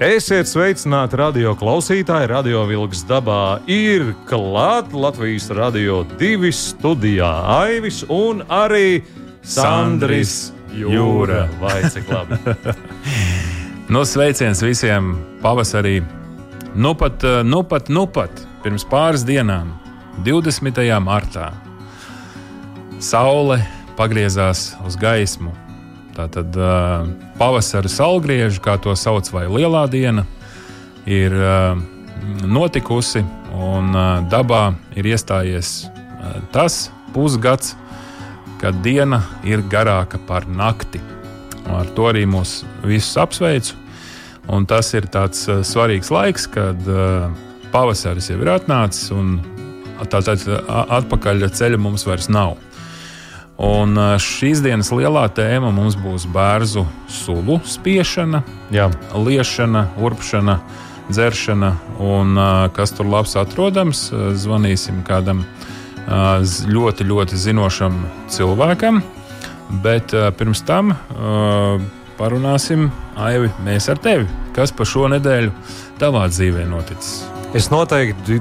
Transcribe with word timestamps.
Esiet 0.00 0.48
sveicināti 0.48 1.18
radio 1.20 1.50
klausītāji. 1.60 2.30
Radio 2.30 2.62
Vilks 2.64 3.02
dabā 3.04 3.58
ir 3.68 4.14
klāta 4.24 4.96
Latvijas 4.96 5.50
radio 5.52 5.98
divi 6.16 6.48
studijā. 6.56 7.28
Aivis 7.58 7.98
un 8.08 8.40
arī 8.48 9.02
Sandris 9.44 10.54
Jūra. 10.72 11.42
Vai 11.60 11.82
cik 11.92 12.08
labi? 12.08 12.40
Nu, 13.92 14.06
sveiciens 14.06 14.62
visiem 14.64 15.16
pavasarī. 15.42 15.98
Nu 16.78 16.94
pat, 16.96 17.20
eh, 17.26 17.42
nu 17.44 17.60
pat, 17.66 17.92
nu 17.92 18.06
pat 18.06 18.30
pirms 18.64 18.86
pāris 18.88 19.26
dienām, 19.26 19.74
20. 20.24 20.80
martā, 21.04 21.50
saule 23.02 23.58
pagriezās 23.98 24.70
uz 24.86 24.96
gaismu. 24.96 25.52
Tātad 26.20 26.56
pavasara 27.38 27.88
saulgrieža, 27.88 28.60
kā 28.60 28.76
to 28.82 28.92
sauc, 28.98 29.30
vai 29.32 29.46
lielā 29.48 29.86
diena, 29.90 30.26
ir 31.08 31.32
notikusi, 32.44 33.22
un 33.56 33.94
dabā 34.28 34.74
ir 35.00 35.08
iestājies 35.14 35.88
tas 36.52 36.90
pusgads, 37.14 37.74
kad 38.60 38.76
diena 38.84 39.22
ir 39.48 39.64
garāka 39.72 40.20
par 40.28 40.44
nakti. 40.44 41.00
Ar 41.70 41.88
to 41.96 42.10
arī 42.10 42.26
mūs 42.28 42.60
visus 42.84 43.16
apsveicu. 43.20 43.78
Un 44.50 44.66
tas 44.68 44.92
ir 44.92 45.06
tāds 45.08 45.46
svarīgs 45.64 46.10
laiks, 46.12 46.48
kad 46.50 46.76
pavasaris 47.72 48.28
jau 48.32 48.40
ir 48.42 48.50
atnācis, 48.52 49.12
un 49.14 49.38
tātad 50.10 50.44
atpakaļ 51.00 51.48
ceļa 51.54 51.80
mums 51.80 52.04
vairs 52.08 52.28
nav. 52.32 52.58
Un 53.60 53.98
šīs 54.16 54.62
dienas 54.64 54.88
lielā 54.94 55.26
tēma 55.36 55.68
mums 55.74 55.98
būs 56.00 56.24
bērnu 56.32 56.86
sulu 57.12 57.58
spiešana, 57.68 58.40
Jā. 58.72 58.86
liešana, 59.12 59.82
urpšana, 60.00 60.54
dzeršana 61.10 61.70
un 62.00 62.40
kas 62.72 62.94
tur 62.96 63.10
labs 63.12 63.36
atrodams. 63.36 64.06
Zvanīsim 64.40 65.02
kādam 65.04 65.44
ļoti, 66.08 67.04
ļoti 67.04 67.36
zinošam 67.36 68.00
cilvēkam. 68.32 69.02
Bet 69.84 70.14
pirms 70.38 70.64
tam 70.66 70.94
parunāsim, 72.18 72.88
Aivi, 73.20 73.52
mēs 73.66 73.90
ar 73.92 74.00
tevi. 74.00 74.24
Kas 74.56 74.72
pa 74.72 74.88
šo 74.88 75.04
nedēļu 75.12 75.52
tavā 76.00 76.24
dzīvē 76.32 76.64
noticis? 76.70 77.20
Es 77.54 77.68
noteikti 77.70 78.40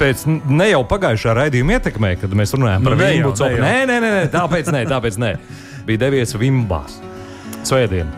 pēc 0.00 0.24
ne 0.28 0.68
jau 0.70 0.82
pagājušā 0.88 1.34
raidījuma 1.38 1.78
ietekmē, 1.78 2.14
kad 2.20 2.34
mēs 2.38 2.54
runājām 2.56 2.86
par 2.86 2.96
Vimbu 3.00 3.34
copu. 3.38 3.60
Nē, 3.62 3.76
nē, 3.88 3.98
nē, 4.02 4.10
nē, 4.16 4.24
tāpēc 4.32 4.72
nē, 4.74 4.84
tāpēc 4.90 5.18
nē. 5.22 5.32
Bija 5.88 6.04
devies 6.04 6.34
Vimbās. 6.38 6.98
Svētdien. 7.66 8.10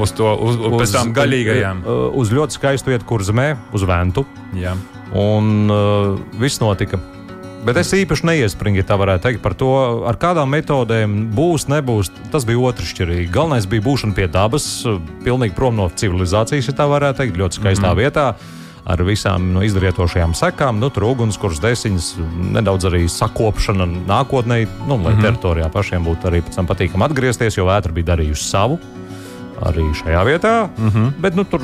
Uz 0.00 0.12
to 0.14 0.28
uz, 0.38 0.56
uz, 0.56 0.74
uz 0.84 0.92
tām 0.94 1.14
gaļīgajām. 1.16 1.82
Uz 2.16 2.30
ļoti 2.34 2.58
skaistu 2.58 2.92
vietu, 2.92 3.06
kur 3.08 3.24
zemē, 3.26 3.52
uz 3.74 3.84
Ventu. 3.88 4.24
Jā. 4.56 4.76
Un 5.18 5.70
uh, 5.72 6.20
viss 6.38 6.62
notika. 6.62 7.00
Bet 7.60 7.76
es 7.76 7.90
īpaši 7.92 8.24
neiespringu, 8.24 8.80
ja 8.80 8.86
tā 8.88 8.96
varētu 8.96 9.26
teikt, 9.26 9.42
par 9.44 9.52
to, 9.58 9.68
ar 10.08 10.16
kādām 10.20 10.48
metodēm 10.54 11.26
būs, 11.36 11.66
nebūs. 11.68 12.08
Tas 12.32 12.46
bija 12.48 12.62
otršķirīgi. 12.70 13.26
Galvenais 13.34 13.66
bija 13.68 13.84
būšana 13.84 14.16
pie 14.16 14.30
dabas, 14.32 14.70
pilnīgi 15.26 15.56
prom 15.58 15.76
no 15.76 15.90
civilizācijas, 15.92 16.70
ja 16.70 16.76
tā 16.78 16.86
varētu 16.88 17.20
teikt, 17.20 17.36
ļoti 17.42 17.60
skaistā 17.60 17.92
mm 17.92 18.00
vietā 18.00 18.30
ar 18.84 19.02
visām 19.04 19.50
nu, 19.54 19.62
izdarītošajām 19.66 20.34
sekām. 20.38 20.80
Nu, 20.80 20.90
tur 20.90 21.10
ugunskurs, 21.10 21.60
desiņas, 21.62 22.12
nedaudz 22.56 22.88
arī 22.90 23.04
sakopšana 23.10 23.86
nākotnē, 24.08 24.62
nu, 24.86 24.96
lai 24.96 25.12
mm 25.12 25.18
-hmm. 25.18 25.22
teritorijā 25.22 25.68
pašiem 25.68 26.04
būtu 26.04 26.30
arī 26.30 26.42
pēc 26.42 26.56
tam 26.56 26.66
patīkami 26.66 27.04
atgriezties, 27.04 27.56
jo 27.56 27.66
vētra 27.66 27.92
bija 27.92 28.16
darījusi 28.16 28.50
savu. 28.50 28.78
Arī 29.60 29.84
šajā 29.92 30.24
vietā, 30.24 30.68
mm 30.78 30.88
-hmm. 30.88 31.12
bet 31.20 31.34
nu, 31.34 31.44
tur 31.44 31.60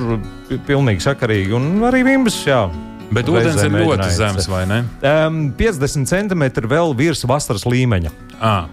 pilnīgi 0.66 1.00
sakarīgi. 1.00 1.52
Un 1.52 1.80
arī 1.80 2.04
Vimbas, 2.04 2.46
jā, 2.46 2.68
Bet 3.10 3.28
ūdens 3.30 3.62
ir 3.62 3.70
ļoti 3.70 4.08
zems, 4.10 4.48
vai 4.50 4.64
ne? 4.66 4.80
Um, 5.02 5.52
50 5.58 6.08
centimetri 6.10 6.66
vēl 6.66 6.94
virs 6.98 7.24
vasaras 7.28 7.66
līmeņa. 7.68 8.10
À. 8.40 8.66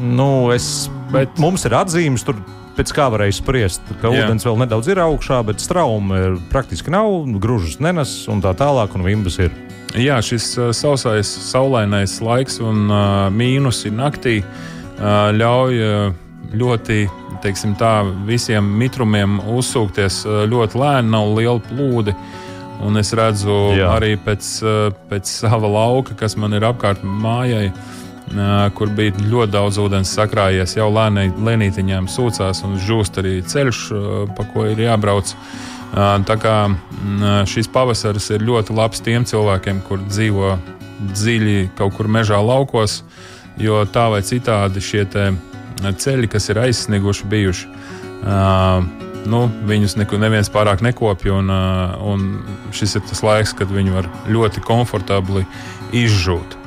Nu, 0.00 0.50
es, 0.54 0.90
bet 1.12 1.38
mums 1.38 1.64
ir 1.68 1.76
atzīmes, 1.78 2.24
tur 2.26 2.36
pēc 2.76 2.92
kā 2.96 3.08
varēja 3.12 3.38
spriest, 3.38 3.84
ka 4.02 4.10
Jā. 4.12 4.26
ūdens 4.26 4.46
vēl 4.46 4.60
nedaudz 4.62 4.90
ir 4.92 5.00
augšā, 5.02 5.40
bet 5.48 5.62
strauma 5.64 6.36
praktiski 6.52 6.92
nav, 6.92 7.24
gružas 7.42 7.78
nenes 7.82 8.12
un 8.32 8.42
tā 8.44 8.52
tālāk, 8.56 8.94
un 8.96 9.06
vimbas 9.06 9.40
ir. 9.42 9.54
Jā, 9.96 10.18
šis 10.24 10.50
uh, 10.58 10.70
sausais, 10.76 11.28
saulainais 11.48 12.18
laiks 12.20 12.58
un 12.60 12.90
uh, 12.90 13.28
mīnusi 13.32 13.92
naktī 13.94 14.40
uh, 14.42 15.30
ļauj 15.32 15.84
uh, 15.86 16.10
ļoti 16.56 17.06
teiksim, 17.44 17.76
tā, 17.80 18.00
visiem 18.28 18.66
mitrumiem 18.80 19.38
uzsūkties 19.56 20.24
uh, 20.26 20.42
ļoti 20.50 20.82
lēni, 20.82 21.12
nav 21.14 21.32
liela 21.36 21.62
plūdi. 21.64 22.16
Un 22.84 23.00
es 23.00 23.14
redzu 23.16 23.54
Jā. 23.72 23.94
arī 23.94 24.18
pēc, 24.20 24.48
uh, 24.60 24.90
pēc 25.08 25.30
sava 25.32 25.70
lauka, 25.70 26.16
kas 26.18 26.36
man 26.36 26.52
ir 26.58 26.66
apkārt 26.68 27.00
mājai, 27.00 27.70
uh, 27.70 27.95
kur 28.74 28.90
bija 28.96 29.14
ļoti 29.22 29.52
daudz 29.54 29.78
ūdens 29.78 30.12
sakrājies, 30.16 30.76
jau 30.76 30.88
lēnī, 30.90 31.28
lēnītiņām 31.46 32.08
sūcās 32.10 32.64
un 32.66 32.76
žūst 32.82 33.20
arī 33.22 33.38
ceļš, 33.46 33.82
pa 34.36 34.46
ko 34.52 34.66
ir 34.70 34.82
jābrauc. 34.82 35.30
Tā 36.26 36.36
kā 36.42 36.56
šis 37.48 37.70
pavasaris 37.72 38.30
ir 38.34 38.44
ļoti 38.44 38.74
labs 38.76 39.04
tiem 39.06 39.24
cilvēkiem, 39.28 39.80
kur 39.86 40.02
dzīvo 40.02 40.56
dziļi 41.14 41.70
kaut 41.78 41.94
kur 41.96 42.10
mežā 42.10 42.40
laukos, 42.42 43.02
jo 43.60 43.84
tā 43.92 44.08
vai 44.12 44.22
citādi 44.26 44.82
šie 44.82 45.06
ceļi, 45.06 46.28
kas 46.32 46.50
ir 46.50 46.62
aizsniguši, 46.66 47.30
bijuši. 47.30 47.70
Nu, 49.26 49.40
viņus 49.66 49.96
neko, 49.98 50.20
neviens 50.22 50.50
pārāk 50.54 50.84
nekopja, 50.86 51.34
un, 51.34 51.50
un 51.50 52.28
šis 52.74 52.98
ir 52.98 53.06
tas 53.08 53.24
laiks, 53.26 53.54
kad 53.58 53.70
viņi 53.72 53.94
var 53.94 54.10
ļoti 54.30 54.62
komfortabli 54.66 55.42
izžūt. 55.94 56.65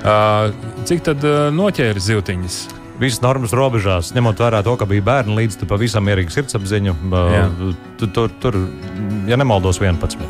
Cik 0.00 1.02
tad 1.04 1.24
noķēra 1.56 2.00
zivtiņas? 2.00 2.60
Visas 3.00 3.22
normas 3.24 3.54
robežās, 3.56 4.10
ņemot 4.12 4.40
vērā 4.42 4.58
to, 4.60 4.74
ka 4.76 4.84
bija 4.84 5.00
bērni 5.06 5.32
līdz 5.38 5.62
pavisam 5.68 6.04
mierīgu 6.04 6.34
sirdsapziņu. 6.34 6.92
Tur, 8.00 8.10
tur, 8.12 8.34
tur, 8.42 8.58
ja 9.28 9.38
nemaldos, 9.40 9.80
11. 9.80 10.20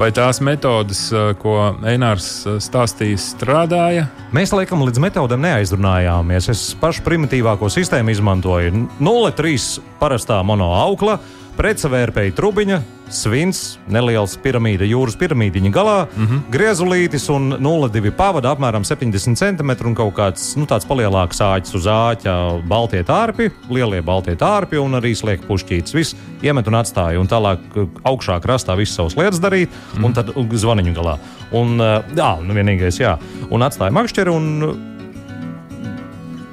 Vai 0.00 0.08
tās 0.16 0.40
metodes, 0.44 1.02
ko 1.42 1.74
Einārs 1.84 2.30
stāstīja, 2.64 3.20
strādāja? 3.20 4.06
Mēs 4.32 4.56
laikam 4.56 4.86
līdz 4.88 5.02
metodēm 5.04 5.44
neaizrunājāmies. 5.44 6.48
Es 6.52 6.64
pašu 6.80 7.04
primitīvāko 7.04 7.68
sistēmu 7.72 8.16
izmantoju 8.16 8.72
0,3 9.04 9.68
parastā 10.00 10.40
monoaukla 10.48 11.20
Pretsavērpēja 11.54 12.34
trubiņa, 12.34 12.80
svins, 13.14 13.58
neliels 13.92 14.34
piramīda, 14.42 14.86
jūras 14.88 15.14
piramīdiņa 15.20 15.70
galā, 15.74 15.96
mm 16.06 16.26
-hmm. 16.26 16.40
griezulītis 16.50 17.28
un 17.30 17.52
0,2 17.62 18.10
pavada 18.16 18.50
apmēram 18.54 18.82
70 18.84 19.38
cm 19.38 19.70
un 19.86 19.94
kaut 19.94 20.14
kāds 20.16 20.56
nu, 20.56 20.66
tāds 20.66 20.88
palielāks 20.88 21.38
āķis 21.40 21.76
uz 21.78 21.86
āķa, 21.86 22.34
baltie 22.68 23.02
tārpi, 23.04 23.50
lielie 23.70 24.02
baltie 24.02 24.34
tārpi 24.36 24.80
un 24.82 24.98
arī 24.98 25.14
slieka 25.14 25.46
pušķītis. 25.46 25.94
Viss 25.94 26.16
iemet 26.42 26.66
un 26.66 26.74
atstāja 26.74 27.20
un 27.20 27.30
tālāk 27.30 27.60
augšā 28.02 28.40
krastā 28.40 28.76
visu 28.76 28.94
savus 28.94 29.16
lietas 29.16 29.40
darīt 29.40 29.68
mm 29.68 30.00
-hmm. 30.00 30.04
un 30.04 30.12
tad 30.12 30.32
zvaniņu 30.50 30.94
galā. 30.94 31.18
Un, 31.52 31.78
jā, 32.16 32.42
nu 32.42 32.54
vienīgais, 32.54 32.98
jā, 33.00 33.18
un 33.50 33.60
atstāja 33.60 33.92
makšķeri 33.92 34.30
un 34.30 34.93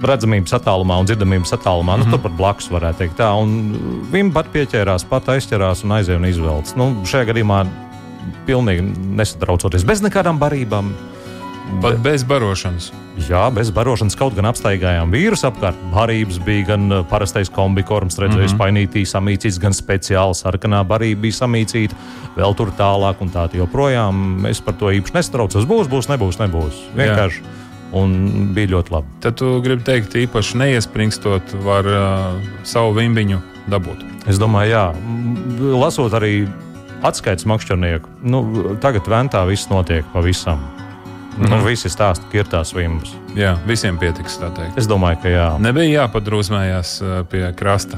redzamības 0.07 0.55
attālumā 0.57 0.97
un 1.01 1.09
dzirdamības 1.09 1.53
attālumā. 1.57 1.95
Mm 1.95 2.01
-hmm. 2.01 2.05
nu, 2.05 2.09
mhm. 2.09 2.11
turpat 2.11 2.37
blakus 2.37 2.71
varētu 2.71 2.97
teikt 2.97 3.19
tā. 3.19 3.29
Un 3.41 3.77
viņa 4.11 4.33
pat 4.33 4.51
pieķērās, 4.53 5.05
pat 5.09 5.29
aizķerās 5.29 5.83
un 5.83 5.91
aizēja 5.97 6.17
un 6.17 6.25
izvelc. 6.25 6.75
Nu, 6.75 6.95
šajā 7.05 7.31
gadījumā 7.31 7.65
pilnīgi 8.45 8.85
nesatraucoties 9.15 9.85
bez 9.85 10.01
nekādām 10.01 10.39
barībām. 10.39 10.93
Pat 11.81 12.01
bez 12.03 12.23
barošanas. 12.27 12.91
Jā, 13.29 13.45
bez 13.53 13.69
barošanas 13.71 14.15
kaut 14.15 14.35
gan 14.35 14.45
apstaigājām 14.49 15.11
vīrusu 15.11 15.47
apkārt. 15.47 15.77
Barības 15.93 16.39
bija 16.43 16.65
gan 16.65 16.91
uh, 16.91 17.05
parastais 17.07 17.49
kombikorms, 17.49 18.17
redzējis, 18.19 18.53
mm 18.53 18.59
-hmm. 18.59 18.63
painītī 18.63 19.05
samīcīts, 19.05 19.59
gan 19.59 19.71
speciāli 19.71 20.35
sarkanā 20.35 20.83
barība 20.83 21.21
bija 21.21 21.33
samīcīta, 21.33 21.95
vēl 22.35 22.55
tur 22.55 22.71
tālāk 22.77 23.21
un 23.21 23.29
tā 23.29 23.47
joprojām. 23.53 24.45
Es 24.49 24.61
par 24.61 24.73
to 24.73 24.91
īpaši 24.91 25.13
nestraucos. 25.13 25.65
Būs, 25.65 25.87
būs, 25.87 26.09
nebūs, 26.09 26.39
nebūs. 26.39 26.75
Vienkārši. 26.95 27.41
Jā 27.41 27.60
un 27.97 28.51
bija 28.55 28.75
ļoti 28.75 28.93
labi. 28.95 29.13
Tad 29.23 29.37
tu 29.41 29.53
gribi 29.63 29.85
teikt, 29.87 30.15
īpaši 30.25 30.59
neiespringstot, 30.61 31.55
var 31.65 31.87
uh, 31.87 32.51
savu 32.67 32.95
vimbiņu 32.97 33.41
dabūt. 33.71 34.05
Es 34.29 34.39
domāju, 34.41 34.75
jā, 34.75 34.85
lasot 35.75 36.13
arī 36.17 36.45
atskaites 37.05 37.47
makšķernieku, 37.49 38.09
nu, 38.29 38.43
tagad 38.83 39.09
ventā 39.09 39.41
viss 39.49 39.69
notiek 39.71 40.05
pavisam. 40.13 40.61
Mm. 41.39 41.47
Nu, 41.47 41.61
visi 41.63 41.89
stāsta, 41.89 42.27
ka 42.29 42.41
ir 42.41 42.49
tās 42.51 42.73
vimbas. 42.75 43.13
Jā, 43.39 43.55
visiem 43.65 43.95
pietiks. 43.97 44.35
Es 44.75 44.89
domāju, 44.89 45.21
ka 45.23 45.31
jā. 45.31 45.45
Nebija 45.63 46.03
jāpadrūzmējās 46.03 46.97
pie 47.31 47.45
krasta. 47.57 47.97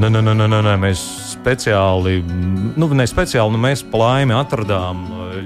Nē, 0.00 0.08
nē, 0.08 0.22
nē, 0.24 0.34
nē, 0.34 0.60
nē, 0.64 0.76
mēs 0.80 1.00
speciāli, 1.34 2.22
nu, 2.80 2.88
ne 2.96 3.04
speciāli, 3.08 3.52
nu, 3.52 3.60
mēs 3.60 3.82
pa 3.90 4.00
laimi 4.00 4.32
atradām 4.32 5.02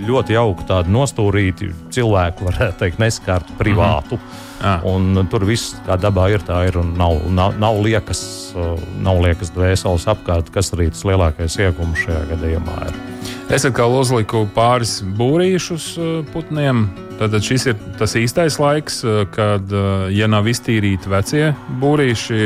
ļoti 0.06 0.36
jauku 0.36 0.66
tādu 0.68 0.92
nostūrīti 0.94 1.72
cilvēku, 1.94 2.46
varētu 2.46 2.78
teikt, 2.84 3.00
neskārtu 3.02 3.56
privātu. 3.58 4.20
Mm 4.20 4.22
-hmm. 4.22 4.46
Un 4.84 5.28
tur 5.28 5.44
viss 5.44 5.76
kā 5.86 5.98
dabā 6.00 6.30
ir, 6.32 6.40
tā 6.40 6.66
ir. 6.68 6.78
Nav, 6.96 7.18
nav, 7.28 7.58
nav 7.58 7.82
liekas, 7.82 8.54
nav 9.02 9.20
liekas 9.20 9.50
dvēseles 9.50 10.06
apkārt, 10.06 10.50
kas 10.50 10.72
arī 10.72 10.90
tas 10.90 11.04
lielākais 11.04 11.58
iegums 11.58 11.98
šajā 11.98 12.24
gadījumā 12.30 12.88
ir. 12.88 13.05
Es 13.46 13.62
atkal 13.62 13.92
uzliku 13.94 14.40
pāris 14.56 14.98
būrīšus 15.16 15.84
putniem. 16.32 16.88
Tad 17.20 17.36
šis 17.46 17.68
ir 17.70 17.76
tas 17.96 18.16
īstais 18.18 18.56
laiks, 18.58 18.98
kad, 19.32 19.70
ja 20.10 20.26
nav 20.26 20.48
iztīrīti 20.50 21.08
vecie 21.08 21.44
būrīši, 21.80 22.40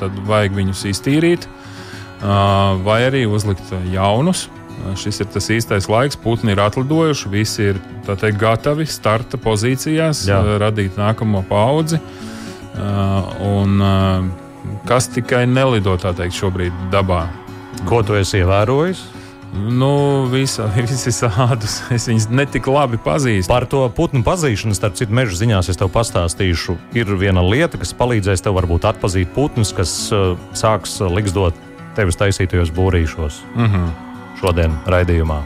tad 0.00 0.16
vajag 0.26 0.56
viņus 0.58 0.82
iztīrīt, 0.90 1.46
vai 2.82 2.98
arī 3.06 3.22
uzlikt 3.30 3.70
jaunus. 3.92 4.48
Šis 4.98 5.22
ir 5.22 5.30
tas 5.30 5.46
īstais 5.54 5.86
laiks, 5.92 6.18
putni 6.18 6.56
ir 6.56 6.64
atlidojuši, 6.64 7.30
visi 7.30 7.70
ir 7.70 7.78
teikt, 8.08 8.40
gatavi 8.40 8.88
starta 8.90 9.38
pozīcijās, 9.38 10.24
Jā. 10.28 10.40
radīt 10.58 10.98
nākamo 10.98 11.44
paudzi. 11.46 12.02
Un, 13.46 13.78
kas 14.90 15.08
tikai 15.14 15.46
nelido 15.46 15.94
teikt, 16.02 16.34
šobrīd 16.42 16.84
dabā? 16.90 17.22
Ko 17.86 18.02
tu 18.02 18.18
esi 18.18 18.42
ievērojis? 18.42 19.06
Nu, 19.54 20.24
visa, 20.30 20.68
visi 20.76 21.12
sādus. 21.14 21.80
Es 21.90 22.06
viņus 22.10 22.28
netik 22.32 22.68
labi 22.70 23.00
pazīstu. 23.02 23.50
Par 23.50 23.66
to 23.70 23.82
putnu 23.94 24.22
pazīšanu, 24.26 24.76
starp 24.78 24.98
citu, 24.98 25.14
meža 25.16 25.40
ziņās 25.42 25.72
es 25.72 25.80
tev 25.80 25.90
pastāstīšu. 25.94 26.76
Ir 26.98 27.10
viena 27.18 27.42
lieta, 27.44 27.80
kas 27.80 27.94
palīdzēs 27.98 28.44
tev 28.46 28.58
varbūt 28.60 28.86
atpazīt 28.92 29.32
putnus, 29.34 29.74
kas 29.76 29.94
uh, 30.14 30.36
sāks 30.56 31.00
likstdot 31.02 31.58
tevis 31.98 32.20
taisītajos 32.20 32.70
būrīšos. 32.76 33.40
Mm 33.56 33.66
-hmm. 33.66 33.88
Šodien 34.40 34.76
raidījumā. 34.86 35.42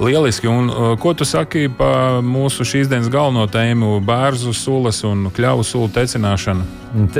Lieliski. 0.00 0.48
Un, 0.48 0.68
uh, 0.68 0.98
ko 1.00 1.14
tu 1.14 1.24
saki 1.24 1.70
par 1.78 2.20
mūsu 2.22 2.64
šīs 2.68 2.90
dienas 2.92 3.08
galveno 3.08 3.46
tēmu- 3.46 4.00
bērnu 4.10 4.52
sulas 4.52 5.04
un 5.04 5.30
kļuvu 5.32 5.64
sulu 5.64 5.88
tecināšanu? 5.88 6.62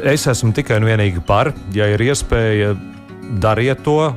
Es 0.02 0.26
esmu 0.26 0.52
tikai 0.52 0.76
un 0.76 0.84
vienīgi 0.84 1.20
par, 1.26 1.52
ja 1.72 1.86
ir 1.86 2.00
iespēja, 2.00 2.76
dariet 3.40 3.82
to 3.82 4.12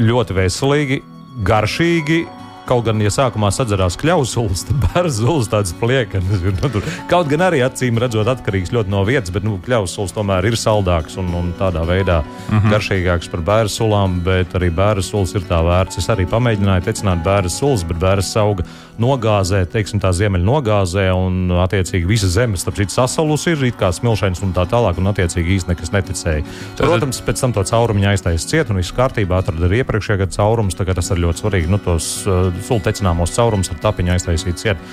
ļoti 0.00 0.36
veselīgi, 0.36 1.00
garšīgi. 1.48 2.22
Kaut 2.68 2.84
gan, 2.86 3.00
ja 3.02 3.10
sākumā 3.10 3.50
sadzerās 3.54 3.96
kļausulas, 3.98 4.64
tad 4.68 4.84
bērns 4.84 5.18
zulas 5.18 5.50
tādas 5.50 5.74
pliekanas. 5.80 6.44
Nu, 6.62 6.82
kaut 7.10 7.30
gan 7.32 7.46
arī 7.48 7.62
acīm 7.66 7.98
redzot, 8.00 8.28
atkarīgs 8.30 8.72
ļoti 8.74 8.92
no 8.92 9.02
vietas, 9.08 9.32
bet 9.34 9.46
nu, 9.46 9.56
kļausulas 9.64 10.14
tomēr 10.14 10.46
ir 10.50 10.58
saldāks 10.60 11.18
un, 11.20 11.32
un 11.38 11.50
tādā 11.58 11.82
veidā 11.88 12.22
mhm. 12.22 12.58
-huh. 12.58 12.70
garšīgāks 12.76 13.30
par 13.32 13.42
bērnu 13.48 13.72
sulām, 13.72 14.20
bet 14.24 14.54
arī 14.58 14.70
bērnu 14.70 15.02
sulas 15.02 15.34
ir 15.34 15.46
tā 15.48 15.58
vērts. 15.66 15.98
Es 15.98 16.10
arī 16.12 16.28
pamēģināju 16.30 16.86
tecināt 16.86 17.24
bērnu 17.26 17.50
sulas, 17.50 17.84
bet 17.84 17.98
bērns 17.98 18.36
auga 18.36 18.66
nogāzē, 19.00 19.64
teiksim, 19.72 20.00
tā 20.02 20.12
ziemeļa 20.14 20.44
nogāzē, 20.44 21.06
un 21.16 21.50
attiecīgi 21.64 22.08
visa 22.08 22.28
zeme, 22.30 22.58
starp 22.60 22.78
citu, 22.80 22.94
sasalus 22.94 23.46
ir 23.50 23.62
it 23.64 23.78
kā 23.80 23.90
smilšains 23.94 24.42
un 24.44 24.52
tā 24.56 24.66
tālāk, 24.68 24.98
un 25.00 25.10
attiecīgi 25.12 25.56
īsti 25.56 25.72
nekas 25.72 25.92
neticēja. 25.94 26.44
Protams, 26.78 27.22
pēc 27.24 27.40
tam 27.40 27.54
to 27.56 27.64
caurumu 27.68 28.04
aiztaisīja 28.12 28.52
ciet, 28.52 28.72
un 28.72 28.80
viss 28.80 28.94
kārtībā 28.96 29.40
atrada 29.40 29.66
arī 29.68 29.82
iepriekšējā 29.82 30.22
gada 30.24 30.36
caurumus, 30.36 30.76
tagad 30.78 31.00
tas 31.00 31.10
ir 31.14 31.22
ļoti 31.24 31.44
svarīgi, 31.44 31.72
nu, 31.72 31.80
tos 31.82 32.10
uh, 32.28 32.51
sultecināmos 32.66 33.34
caurumus 33.36 33.72
ar 33.72 33.80
tapiņu 33.82 34.14
aiztaisīt 34.16 34.60
ciet. 34.60 34.86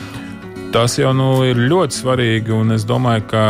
Tas 0.74 1.00
jau 1.00 1.12
nu, 1.18 1.32
ir 1.50 1.58
ļoti 1.58 1.98
svarīgi, 1.98 2.54
un 2.54 2.76
es 2.76 2.86
domāju, 2.86 3.26
ka 3.32 3.44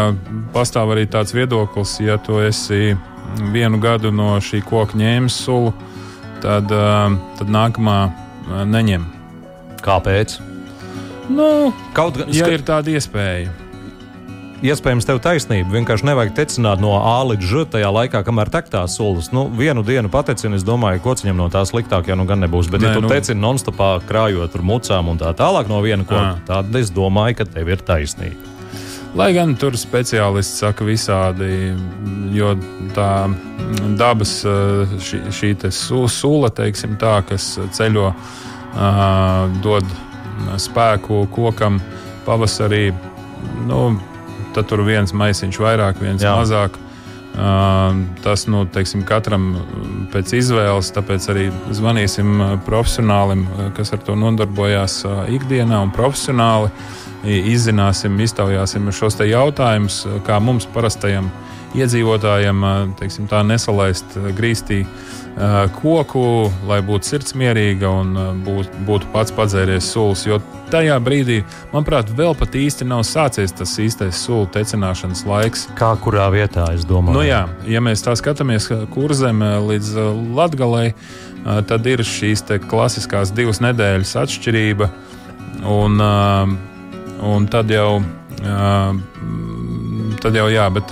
pastāv 0.56 0.94
arī 0.94 1.04
tāds 1.12 1.36
viedoklis, 1.36 1.98
ja 2.00 2.16
tu 2.24 2.40
esi 2.40 2.96
vienu 3.52 3.80
gadu 3.84 4.12
no 4.16 4.38
šī 4.40 4.62
koka 4.68 4.96
ņēmis 4.98 5.40
sulu, 5.44 5.74
tad, 6.44 6.72
tad 6.72 7.52
nākamā 7.52 8.00
neņem. 8.72 9.04
Kāpēc? 9.84 10.40
Nu, 11.30 11.74
Kaut 11.94 12.18
gan 12.20 12.32
ja 12.34 12.48
ir 12.50 12.64
tāda 12.66 12.96
iespēja. 12.96 13.52
Iespējams, 14.60 15.06
tev 15.08 15.22
taisnība. 15.24 15.72
Vienkārši 15.72 16.04
nevajag 16.10 16.34
tecināt 16.36 16.82
no 16.84 16.92
A 17.00 17.22
līdz 17.30 17.46
Ž 17.48 17.62
tajā 17.76 17.88
laikā, 17.96 18.20
kamēr 18.28 18.50
tek 18.52 18.68
tās 18.68 18.98
sulas. 19.00 19.30
Nu, 19.32 19.46
vienu 19.48 19.86
dienu 19.88 20.12
patecini, 20.12 20.58
es 20.60 20.66
domāju, 20.68 21.00
ko 21.06 21.14
viņam 21.16 21.40
no 21.40 21.48
tā 21.54 21.62
sliktāk, 21.64 22.10
ja 22.12 22.18
nu 22.20 22.26
gan 22.28 22.44
nebūs. 22.44 22.68
Bet, 22.68 22.84
Nē, 22.84 22.90
ja 22.92 22.98
tu 22.98 23.06
nu... 23.06 23.12
tecini 23.12 23.40
non-stopā, 23.40 23.94
krājot 24.10 24.58
ar 24.60 24.66
mucām 24.68 25.14
un 25.14 25.22
tā 25.22 25.32
tālāk 25.40 25.72
no 25.72 25.80
viena 25.86 26.04
koka, 26.04 26.42
tad 26.50 26.76
es 26.76 26.92
domāju, 26.92 27.40
ka 27.40 27.48
tev 27.48 27.72
ir 27.72 27.86
taisnība. 27.88 28.52
Lai 29.16 29.32
gan 29.34 29.56
tur 29.58 29.80
speciālisti 29.80 30.60
saka 30.60 30.86
visādi, 30.86 31.72
jo 32.36 32.52
tā 32.94 33.14
dabas 33.98 34.36
šī, 35.08 35.24
šī 35.34 35.56
sula, 35.72 36.52
teiksim 36.52 37.00
tā, 37.00 37.16
kas 37.32 37.56
ceļo 37.80 38.12
dod 39.64 39.98
spēku 40.60 41.24
kokam 41.34 41.80
pavasarī. 42.28 42.90
Nu, 43.66 43.96
tad 44.56 44.70
tur 44.70 44.84
viens 44.88 45.14
maisiņš 45.16 45.60
vairāk, 45.62 46.00
viens 46.04 46.24
Jā. 46.24 46.36
mazāk. 46.40 46.78
Tas 48.24 48.48
nu, 48.52 48.66
teiksim, 48.68 49.06
katram 49.08 49.52
pēc 50.12 50.34
izvēles, 50.40 50.90
tāpēc 50.96 51.28
arī 51.32 51.46
zvanīsim 51.78 52.42
profesionālim, 52.66 53.46
kas 53.78 53.94
ar 53.96 54.02
to 54.04 54.18
nodarbojās 54.20 55.04
ikdienā 55.32 55.80
un 55.86 55.94
profesionāli. 55.96 56.74
Izzināsim, 57.24 58.16
iztaujāsim 58.24 58.90
šos 58.96 59.20
jautājumus, 59.28 60.02
kā 60.28 60.40
mums 60.44 60.68
parastajam 60.74 61.30
iedzīvotājam, 61.78 62.66
teiksim, 63.00 63.28
tā 63.30 63.44
nesalaist 63.46 64.18
grīstī 64.38 64.84
koku, 65.80 66.50
lai 66.68 66.80
būtu 66.84 67.14
sirdsmierīga 67.14 67.90
un 68.02 68.16
būt, 68.44 68.74
būtu 68.88 69.12
pats 69.14 69.32
padzēries 69.36 69.88
sulas. 69.94 70.26
Jo 70.28 70.40
tajā 70.74 70.98
brīdī, 71.04 71.40
manuprāt, 71.72 72.10
vēl 72.16 72.36
pat 72.38 72.58
īsti 72.60 72.88
nav 72.90 73.06
sācies 73.08 73.54
tas 73.56 73.78
īstais 73.80 74.20
sulu 74.20 74.50
tecināšanas 74.52 75.24
laiks. 75.30 75.68
Kā 75.80 75.94
kurā 76.02 76.28
vietā, 76.34 76.68
es 76.76 76.84
domāju? 76.90 77.16
Nu, 77.16 77.24
jā, 77.24 77.46
ja 77.70 77.84
mēs 77.84 78.04
tā 78.04 78.18
skatāmies 78.20 78.68
kurzem 78.94 79.44
līdz 79.70 79.94
Latgalei, 80.36 80.92
tad 81.70 81.88
ir 81.88 82.04
šīs 82.04 82.44
klasiskās 82.68 83.32
divas 83.36 83.62
nedēļas 83.64 84.18
atšķirība. 84.26 84.90
Un, 85.70 86.04
un 87.30 87.48
tad 87.52 87.72
jau 87.72 88.02
tad 90.24 90.38
jau 90.38 90.48
jā, 90.52 90.66
bet 90.74 90.92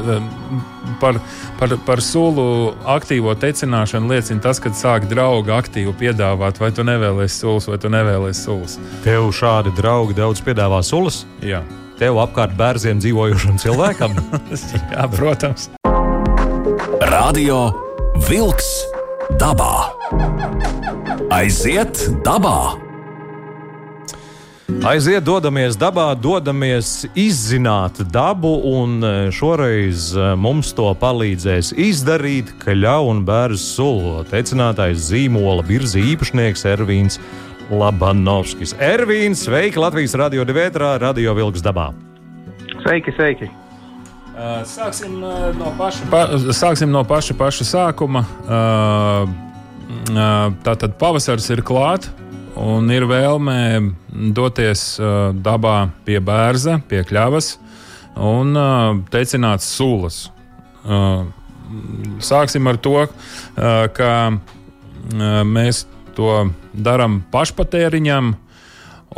par, 1.01 1.19
par, 1.60 1.75
par 1.88 2.03
sulu 2.03 2.74
aktīvo 2.88 3.36
tecināšanu 3.39 4.12
liecina 4.13 4.43
tas, 4.43 4.62
ka 4.63 4.72
sāk 4.75 5.07
draugi 5.12 5.53
aktīvi 5.55 5.93
piedāvāt, 6.01 6.62
vai 6.62 6.72
tu 6.75 6.86
nevēlies 6.88 7.39
sulas, 7.41 7.67
vai 7.69 7.79
tu 7.81 7.91
nevēlies 7.93 8.43
sulas. 8.48 8.77
Tev 9.05 9.29
šādi 9.36 9.74
draugi 9.77 10.17
daudz 10.17 10.43
piedāvā 10.46 10.81
sulas? 10.86 11.25
Jā. 11.46 11.63
Tev 11.98 12.19
apkārt 12.22 12.53
bērniem 12.57 13.01
dzīvojušam 13.01 13.57
cilvēkam? 13.62 14.17
jā, 14.93 15.07
protams. 15.15 15.72
Radio 17.10 17.62
Vilks 18.29 18.74
dabā. 19.41 19.88
Aiziet 21.34 22.05
dabā! 22.25 22.87
Aiziet, 24.67 25.24
dodamies 25.24 25.77
dabā, 25.79 26.09
dodamies 26.19 27.05
izzināt 27.15 28.01
dabu, 28.12 28.50
un 28.67 28.97
e, 29.00 29.12
šoreiz 29.31 30.09
e, 30.12 30.25
mums 30.36 30.74
to 30.75 30.89
palīdzēs 31.00 31.69
izdarīt 31.79 32.51
Kaļau 32.59 33.07
un 33.13 33.21
Bērns 33.27 33.63
Sulu 33.77 34.25
teicinātais 34.27 35.05
zīmola 35.07 35.63
birzi 35.63 36.03
īpašnieks 36.12 36.65
Ervīns 36.67 37.15
Labanovskis. 37.71 38.75
Ervīns, 38.83 39.45
sveiki 39.47 39.79
Latvijas 39.79 40.17
radio 40.19 40.43
divētrā, 40.43 40.97
radio 41.00 41.38
Vilks 41.39 41.63
dabā. 41.63 41.93
Sveiki, 42.83 43.15
sveiki! 43.15 43.50
Sāksim 44.67 45.15
no 45.24 45.71
paša, 45.79 46.12
pa, 46.12 46.27
sāksim 46.53 46.91
no 46.91 47.07
paša, 47.07 47.39
paša 47.39 47.71
sākuma. 47.71 48.27
Tātad 50.67 51.00
pavasaris 51.00 51.47
ir 51.55 51.63
klāts 51.65 52.12
un 52.58 52.90
ir 52.94 53.06
vēlme 53.10 53.58
doties 54.36 54.98
uh, 55.02 55.30
dabā 55.34 55.90
pie 56.08 56.20
bērza, 56.24 56.80
pie 56.90 57.04
kļavas 57.08 57.56
un 58.18 58.58
uh, 58.58 58.98
teicināt 59.14 59.64
sulas. 59.66 60.28
Uh, 60.88 61.28
sāksim 62.24 62.68
ar 62.70 62.80
to, 62.82 62.96
uh, 63.06 63.10
ka 63.94 64.12
uh, 64.34 64.42
mēs 65.46 65.86
to 66.18 66.50
darām 66.74 67.22
pašpatēriņam, 67.34 68.34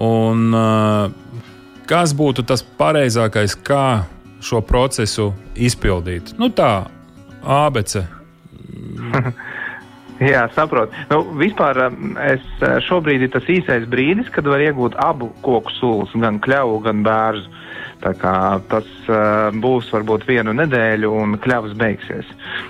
un 0.03 0.55
uh, 0.55 1.11
kas 1.89 2.15
būtu 2.17 2.45
tas 2.47 2.63
pareizākais, 2.79 3.55
kā 3.55 4.05
šo 4.43 4.61
procesu 4.65 5.31
izpildīt? 5.55 6.35
Nu, 6.39 6.51
tā, 6.55 6.89
ABC. 7.43 8.03
Jā, 10.33 10.43
saprotu. 10.55 10.95
Nu, 11.11 11.21
vispār 11.39 11.79
es, 12.25 12.45
šobrīd 12.87 13.23
ir 13.23 13.31
tas 13.33 13.47
īsais 13.47 13.87
brīdis, 13.89 14.31
kad 14.33 14.47
var 14.49 14.63
iegūt 14.63 14.97
abu 14.99 15.31
koku 15.45 15.71
sulas, 15.77 16.11
gan 16.19 16.41
kļavu, 16.43 16.81
gan 16.87 17.03
bērzu. 17.05 17.55
Tas 17.99 18.87
uh, 19.11 19.49
būs 19.59 19.89
varbūt 19.91 20.23
vienu 20.27 20.53
nedēļu, 20.55 21.09
un 21.11 21.35
kļavas 21.43 21.73
beigsies. 21.79 22.27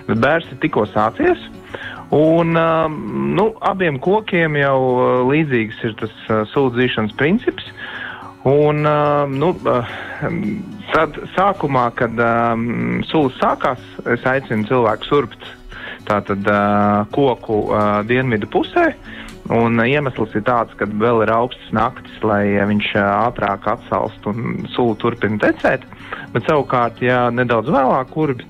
Bet 0.07 0.21
bērns 0.23 0.49
ir 0.49 0.61
tikko 0.63 0.87
sācies. 0.89 1.43
Un 2.13 2.57
uh, 2.57 2.89
nu, 3.37 3.51
abiem 3.61 3.99
kokiem 4.01 4.57
jau 4.57 4.77
uh, 4.95 5.03
līdzīgs 5.29 5.83
ir 5.85 5.93
tas 6.01 6.15
uh, 6.29 6.41
sūdzīšanas 6.49 7.13
princips. 7.19 7.69
Un, 8.49 8.81
uh, 8.89 9.29
nu, 9.29 9.51
uh, 9.69 9.93
tad 10.95 11.21
sākumā, 11.35 11.89
kad 11.99 12.17
um, 12.25 13.03
sulas 13.05 13.37
sākās, 13.37 13.85
es 14.09 14.25
aicinu 14.25 14.65
cilvēku 14.69 15.11
surpt 15.11 15.49
tātad 16.07 16.45
koku 17.15 17.63
dienvidu 18.09 18.49
pusē. 18.51 18.93
Un 19.49 19.81
iemesls 19.81 20.35
ir 20.37 20.43
tāds, 20.45 20.75
ka 20.77 20.85
vēl 20.85 21.23
ir 21.23 21.31
augstas 21.33 21.71
naktis, 21.73 22.19
lai 22.21 22.43
viņš 22.69 22.91
ātrāk 23.01 23.65
atsalst 23.71 24.27
un 24.29 24.67
sula 24.75 24.93
turpina 25.01 25.39
tecēt. 25.41 25.87
Bet 26.35 26.45
savukārt, 26.45 27.01
ja 27.01 27.31
nedaudz 27.33 27.71
vēlāk 27.73 28.11
kurbi 28.13 28.45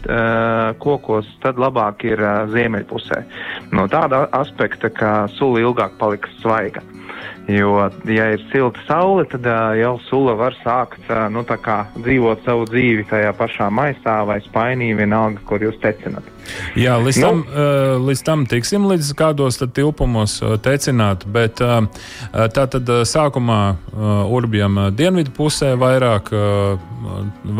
kokos, 0.83 1.29
tad 1.39 1.61
labāk 1.61 2.03
ir 2.03 2.19
ziemeļpusē. 2.51 3.21
No 3.71 3.87
tāda 3.87 4.25
aspekta, 4.35 4.91
ka 4.91 5.13
sula 5.37 5.63
ilgāk 5.63 5.95
paliks 6.01 6.35
svaiga. 6.43 6.83
Jo, 7.49 7.87
ja 8.05 8.27
ir 8.35 8.43
silta 8.51 8.81
saule, 8.85 9.23
tad 9.29 9.47
jau 9.79 9.95
sula 10.05 10.35
var 10.37 10.53
sākt 10.61 11.07
nu, 11.33 11.41
dzīvot 11.43 12.43
savu 12.45 12.67
dzīvi 12.69 13.07
tajā 13.09 13.31
pašā 13.37 13.71
maisā 13.73 14.19
vai 14.29 14.37
spainī, 14.45 14.91
vienalga, 14.97 15.41
kur 15.49 15.63
jūs 15.65 15.79
tecināt. 15.81 16.27
Jā, 16.77 16.99
līdz, 17.01 17.19
nu, 17.23 17.25
tam, 17.25 17.41
uh, 17.49 17.95
līdz 18.05 18.23
tam 18.27 18.45
tiksim, 18.49 18.85
līdz 18.91 19.11
kādos 19.17 19.57
tilpumos 19.73 20.39
tecināt, 20.65 21.25
bet 21.25 21.57
tā 21.59 22.65
tad 22.75 22.93
sākumā 23.09 23.61
urbjam 24.29 24.83
dienvidu 24.93 25.33
pusē 25.33 25.73
vairāk, 25.79 26.29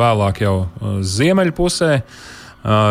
vēlāk 0.03 0.43
jau 0.45 0.57
ziemeļu 1.01 1.57
pusē. 1.57 1.95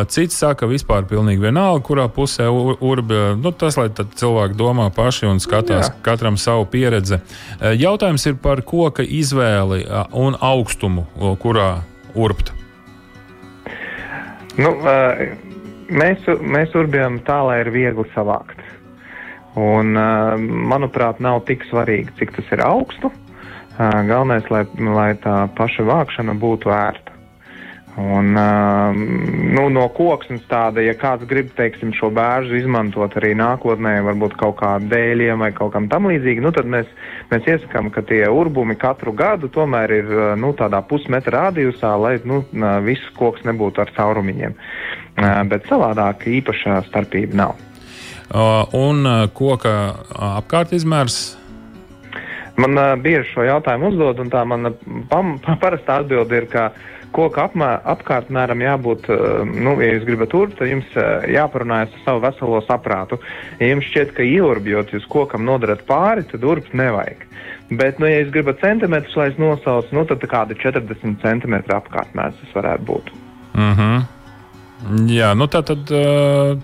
Cits 0.09 0.33
saka, 0.33 0.63
ka 0.63 0.67
vispār 0.71 1.05
pilnīgi 1.05 1.43
vienalga, 1.45 1.83
kurā 1.85 2.07
pusē 2.09 2.47
urbi. 2.49 3.19
Nu, 3.37 3.53
tas, 3.53 3.77
lai 3.77 3.91
cilvēki 3.93 4.57
domā 4.57 4.89
paši 4.95 5.29
un 5.29 5.43
skatās 5.45 5.91
Jā. 5.91 5.97
katram 6.07 6.39
savu 6.41 6.65
pieredzi. 6.73 7.21
Jautājums 7.77 8.25
ir 8.31 8.39
par 8.41 8.63
koka 8.65 9.05
izvēli 9.05 9.85
un 10.17 10.39
augstumu, 10.41 11.05
kurā 11.43 11.83
urbt. 12.17 12.55
Nu, 14.57 14.73
mēs, 15.93 16.25
mēs 16.41 16.73
urbjam 16.75 17.21
tā, 17.29 17.43
lai 17.45 17.61
ir 17.61 17.73
viegli 17.75 18.09
savākt. 18.15 18.65
Un, 19.59 19.93
manuprāt, 20.71 21.21
nav 21.21 21.43
tik 21.45 21.67
svarīgi, 21.69 22.17
cik 22.19 22.35
tas 22.39 22.57
ir 22.57 22.65
augstu. 22.65 23.13
Galvenais, 23.79 24.49
lai, 24.51 24.65
lai 24.81 25.13
tā 25.23 25.45
paša 25.61 25.85
vākšana 25.87 26.35
būtu 26.41 26.73
ērta. 26.73 27.18
Un, 27.99 28.37
uh, 28.37 28.95
nu, 29.55 29.65
no 29.75 29.89
koksnes 29.91 30.45
tāda, 30.47 30.79
ja 30.87 30.93
kāds 30.95 31.27
grib 31.27 31.49
teiksim, 31.59 31.91
šo 31.97 32.13
bērnu 32.15 32.55
izmantot 32.61 33.17
arī 33.19 33.33
nākotnē, 33.35 33.97
varbūt 34.07 34.37
kaut 34.39 34.61
kādam 34.61 34.87
dēļiem 34.93 35.43
vai 35.43 35.49
kaut 35.57 35.73
kam 35.75 35.89
tam 35.91 36.07
līdzīgam, 36.07 36.47
nu, 36.47 36.53
tad 36.55 36.71
mēs, 36.71 36.87
mēs 37.33 37.49
iesakām, 37.51 37.91
ka 37.91 38.05
tie 38.07 38.21
urbumi 38.31 38.77
katru 38.79 39.17
gadu 39.19 39.51
tomēr 39.51 39.97
ir 39.97 40.13
nu, 40.39 40.53
tādā 40.55 40.79
pusmetra 40.87 41.49
rādījusā, 41.49 41.91
lai 41.99 42.15
nu, 42.23 42.45
viss 42.87 43.11
koks 43.19 43.43
nebūtu 43.49 43.83
ar 43.83 43.91
caurumiņiem. 43.97 44.55
Uh, 44.55 45.43
bet 45.51 45.67
savādāk 45.67 46.29
īpaša 46.39 46.85
starpība 46.87 47.43
nav. 47.43 47.59
Uh, 48.29 48.63
un 48.79 49.03
koka 49.35 49.75
apkārt 50.39 50.77
izmērs 50.77 51.39
Man 52.59 52.75
uh, 52.75 52.97
bieži 52.99 53.29
šo 53.31 53.45
jautājumu 53.47 53.93
uzdod, 53.93 54.19
un 54.19 54.31
tā 54.33 54.41
mana 54.49 54.73
pam, 55.11 55.37
parastā 55.63 56.01
atbilde 56.03 56.41
ir, 56.41 56.49
ka 56.51 56.71
koka 57.17 57.47
apmē, 57.49 57.71
apkārt 57.89 58.31
mēram 58.35 58.63
jābūt, 58.65 59.09
uh, 59.13 59.41
nu, 59.47 59.77
ja 59.83 59.95
jūs 59.95 60.05
gribat 60.09 60.35
urbt, 60.37 60.59
tad 60.59 60.71
jums 60.71 60.91
uh, 60.97 61.25
jāparunājas 61.31 61.95
ar 61.97 62.05
savu 62.05 62.23
veselo 62.25 62.61
saprātu. 62.67 63.21
Ja 63.61 63.73
jums 63.73 63.89
šķiet, 63.91 64.13
ka 64.17 64.27
ieurbjot 64.27 64.93
jūs 64.97 65.09
kokam 65.13 65.47
nodarat 65.49 65.85
pāri, 65.89 66.27
tad 66.31 66.45
urbt 66.45 66.77
nevajag. 66.77 67.25
Bet, 67.69 67.99
nu, 68.01 68.09
ja 68.09 68.23
jūs 68.23 68.31
gribat 68.33 68.63
centimetrus, 68.63 69.17
lai 69.19 69.31
es 69.33 69.41
nosaucu, 69.41 69.93
nu, 69.97 70.07
tad 70.09 70.25
kādi 70.31 70.57
40 70.61 71.19
centimetri 71.25 71.77
apkārt 71.77 72.15
mērs 72.17 72.39
tas 72.43 72.55
varētu 72.61 72.89
būt. 72.93 73.13
Mhm. 73.57 73.75
-huh. 73.81 74.15
Jā, 75.11 75.33
nu 75.35 75.49
tā 75.51 75.59
tad 75.67 75.91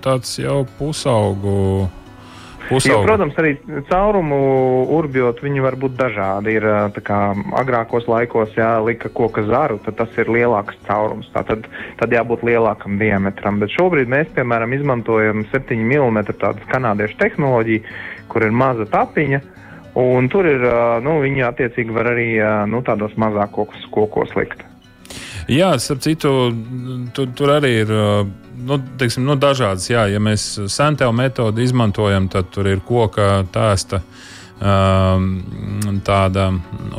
tāds 0.05 0.37
jau 0.39 0.61
pusaugu 0.79 1.89
Jo, 2.73 3.03
protams, 3.05 3.37
arī 3.41 3.55
caurumu 3.91 4.39
urbjot 4.97 5.43
viņi 5.45 5.65
var 5.65 5.77
būt 5.81 5.97
dažādi. 5.99 6.55
Ir, 6.57 6.67
kā, 7.05 7.19
agrākos 7.61 8.09
laikos 8.09 8.57
jā, 8.57 8.71
lika 8.85 9.11
koka 9.13 9.45
zaru, 9.49 9.79
tad 9.85 9.99
tas 10.01 10.21
ir 10.21 10.31
lielāks 10.33 10.79
caurums. 10.89 11.29
Tā 11.35 11.45
tad, 11.49 11.69
tad 12.01 12.15
jābūt 12.17 12.45
lielākam 12.49 12.97
diametram. 13.01 13.61
Bet 13.63 13.75
šobrīd 13.77 14.11
mēs, 14.11 14.33
piemēram, 14.37 14.73
izmantojam 14.77 15.45
7 15.53 15.81
mm 15.85 16.23
tādu 16.33 16.65
kanādiešu 16.73 17.21
tehnoloģiju, 17.21 17.97
kur 18.33 18.49
ir 18.49 18.57
maza 18.65 18.89
tapiņa. 18.91 19.43
Un 20.01 20.27
tur 20.33 20.49
ir, 20.51 20.65
nu, 21.07 21.19
viņi 21.23 21.45
attiecīgi 21.47 21.95
var 21.95 22.15
arī 22.17 22.31
nu, 22.71 22.81
tādos 22.87 23.15
mazākos 23.21 23.85
kokos 23.95 24.33
likt. 24.39 24.65
Jā, 25.51 25.75
starp 25.77 26.01
citu, 26.01 26.31
tur, 27.13 27.29
tur 27.37 27.51
arī 27.59 27.73
ir 27.83 27.91
nu, 28.65 28.79
teiksim, 28.99 29.27
nu, 29.29 29.37
dažādas. 29.37 29.91
Jā, 29.91 30.07
ja 30.09 30.21
mēs 30.23 30.47
sentēlu 30.73 31.13
metodi 31.17 31.67
izmantojam, 31.67 32.31
tad 32.33 32.49
tur 32.55 32.71
ir 32.71 32.81
koka 32.87 33.45
tēsta. 33.53 34.01
Tāda 36.05 36.45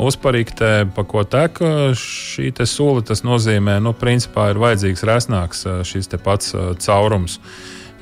uzparīgtē, 0.03 0.71
pa 0.93 1.05
ko 1.07 1.23
tek 1.25 1.57
šī 1.97 2.51
sula, 2.67 3.01
tas 3.01 3.23
nozīmē, 3.25 3.79
nu, 3.81 3.95
principā 3.97 4.51
ir 4.51 4.59
vajadzīgs 4.61 5.05
resnāks 5.07 5.65
šis 5.87 6.11
pats 6.21 6.53
caurums. 6.85 7.39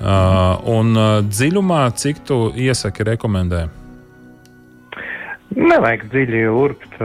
Un 0.04 0.98
dziļumā, 1.30 1.84
cik 1.96 2.26
tu 2.28 2.50
iesaki, 2.52 3.06
rekomendē? 3.14 3.70
Nevajag 5.54 6.08
dziļi 6.10 6.48
urbt, 6.50 6.98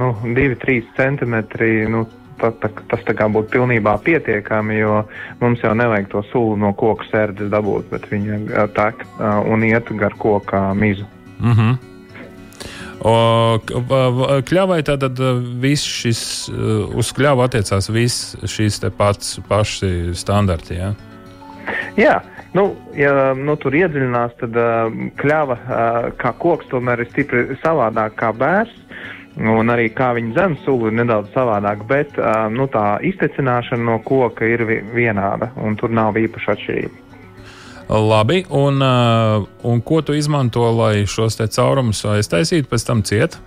nu, 0.00 0.14
2-3 0.24 0.80
centimetri. 0.96 1.84
Nu, 1.92 2.06
ta, 2.40 2.50
ta, 2.62 2.70
tas 2.90 3.04
tā 3.06 3.14
kā 3.18 3.28
būtu 3.32 3.52
pilnībā 3.54 3.98
pietiekami, 4.04 4.80
jo 4.80 5.02
mums 5.40 5.62
jau 5.64 5.74
nevajag 5.76 6.10
to 6.12 6.24
sulu 6.32 6.56
no 6.60 6.72
koku 6.72 7.06
sērdes 7.10 7.52
dabūt, 7.52 7.90
bet 7.92 8.08
viņa 8.10 8.66
tek 8.76 9.04
un 9.50 9.64
iet 9.68 9.92
gar 10.00 10.16
koka 10.18 10.70
mizu. 10.74 11.06
Mm 11.40 11.52
-hmm. 11.52 11.78
O, 13.00 13.58
kļavai 14.44 14.82
tātad 14.84 15.16
viss 15.60 15.86
šis, 15.88 16.50
uz 16.94 17.12
kļavu 17.16 17.46
attiecās 17.46 17.88
viss 17.88 18.34
šīs 18.44 18.80
te 18.82 18.90
pats 18.90 19.38
paši 19.48 20.12
standarti, 20.12 20.74
jā? 20.74 20.90
Jā, 21.96 22.18
nu, 22.56 22.74
ja 22.98 23.32
nu, 23.36 23.56
tur 23.60 23.74
iedziļinās, 23.76 24.36
tad 24.42 24.58
uh, 24.58 24.92
kļava 25.20 25.56
uh, 25.56 26.10
kā 26.20 26.34
koks 26.42 26.68
tomēr 26.72 27.04
ir 27.04 27.10
stipri 27.12 27.46
savādāk 27.64 28.18
kā 28.20 28.32
bērs. 28.36 28.74
Un 29.38 29.70
arī 29.70 29.88
kā 29.94 30.10
viņa 30.16 30.34
zem 30.34 30.56
sula 30.64 30.90
ir 30.90 30.96
nedaudz 30.98 31.30
savādāk, 31.32 31.84
bet 31.88 32.18
nu, 32.50 32.66
tā 32.68 32.98
iztecināšana 33.06 33.86
no 33.86 34.00
koka 34.04 34.44
ir 34.44 34.64
vienāda 34.94 35.52
un 35.62 35.78
tur 35.78 35.92
nav 35.94 36.18
īpaša 36.18 36.56
atšķirība. 36.56 37.06
Labi, 37.90 38.44
un, 38.54 38.82
un 39.66 39.80
ko 39.82 40.00
tu 40.02 40.14
izmanto, 40.14 40.66
lai 40.74 41.06
šos 41.10 41.38
caurumus 41.40 42.04
aiztaisītu, 42.06 42.68
pēc 42.70 42.86
tam 42.86 43.02
ciet 43.06 43.38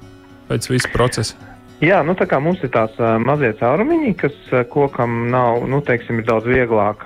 pēc 0.49 0.69
visa 0.71 0.91
procesa? 0.93 1.51
Jā, 1.83 1.99
nu 2.07 2.15
tā 2.15 2.27
kā 2.31 2.39
mums 2.39 2.61
ir 2.63 2.71
tās 2.71 2.95
mazie 3.25 3.51
caurumiņi, 3.59 4.13
kas 4.19 4.35
kokam 4.71 5.25
nav, 5.33 5.65
nu, 5.67 5.81
teiksim, 5.83 6.21
ir 6.21 6.27
daudz 6.29 6.47
vieglāk 6.47 7.03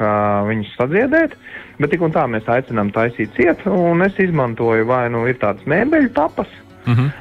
viņus 0.50 0.76
sadziedēt, 0.78 1.34
bet 1.82 1.94
tik 1.94 2.06
un 2.06 2.14
tā 2.14 2.28
mēs 2.30 2.50
aicinām 2.52 2.92
taisīt 2.94 3.34
ciet, 3.38 3.64
un 3.66 4.06
es 4.06 4.18
izmantoju 4.22 4.86
vai 4.90 5.08
nu 5.14 5.26
ir 5.30 5.40
tādas 5.42 5.66
mēbeļu 5.70 6.14
tapas, 6.18 6.52
Uh 6.88 6.98
-huh. 6.98 7.12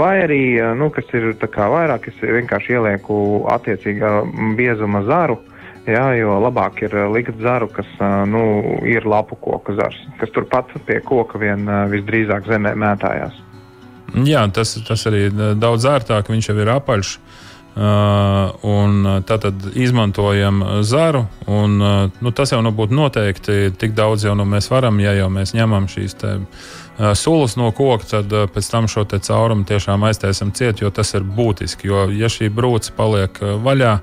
Vai 0.00 0.14
arī, 0.24 0.42
nu, 0.78 0.90
kas 0.90 1.10
ir 1.14 1.32
vairāk, 1.38 2.08
es 2.10 2.18
vienkārši 2.22 2.74
ielieku 2.78 3.18
attiecīgā 3.52 4.10
biezuma 4.58 5.04
zaru. 5.06 5.38
Jā, 5.88 6.10
jo 6.18 6.34
labāk 6.42 6.82
ir 6.84 6.94
likt 7.10 7.38
zaru, 7.40 7.70
kas 7.72 7.88
nu, 8.28 8.42
ir 8.86 9.06
lapu 9.08 9.38
koka 9.40 9.74
zars, 9.78 9.96
kas 10.20 10.30
turpat 10.34 10.74
pie 10.86 10.98
koka 11.00 11.38
vien 11.40 11.64
visdrīzāk 11.90 12.46
zemē 12.50 12.74
mētājās. 12.78 13.38
Jā, 14.26 14.42
tas, 14.52 14.74
tas 14.86 15.06
arī 15.06 15.28
daudz 15.56 15.86
ērtāk, 15.86 16.28
viņš 16.30 16.50
jau 16.50 16.58
ir 16.60 16.72
apaļš. 16.74 17.14
Uh, 17.16 17.49
un 17.76 19.22
tātad 19.26 19.54
izmantojam 19.78 20.62
zaru, 20.82 21.24
un 21.46 21.76
uh, 21.80 22.10
nu, 22.20 22.32
tas 22.34 22.50
jau 22.50 22.58
nu 22.66 22.72
būtu 22.74 22.96
noteikti 22.96 23.70
tik 23.78 23.94
daudz, 23.94 24.24
jau 24.26 24.34
nu 24.34 24.44
mēs 24.48 24.66
varam, 24.72 24.98
ja 25.00 25.14
jau 25.14 25.28
mēs 25.30 25.54
ņemam 25.54 25.86
šīs 25.88 26.16
te, 26.18 26.32
uh, 26.40 27.12
sulas 27.14 27.54
no 27.56 27.70
koka, 27.70 28.08
tad 28.10 28.34
pēc 28.54 28.72
tam 28.72 28.90
šo 28.90 29.06
caurumu 29.06 29.64
tiešām 29.68 30.02
aiztaisam 30.08 30.50
ciet, 30.52 30.82
jo 30.82 30.90
tas 30.90 31.14
ir 31.14 31.22
būtiski. 31.22 31.86
Jo, 31.88 32.08
ja 32.10 32.28
šī 32.28 32.50
brūce 32.50 32.92
paliek 32.96 33.38
vaļā, 33.38 33.94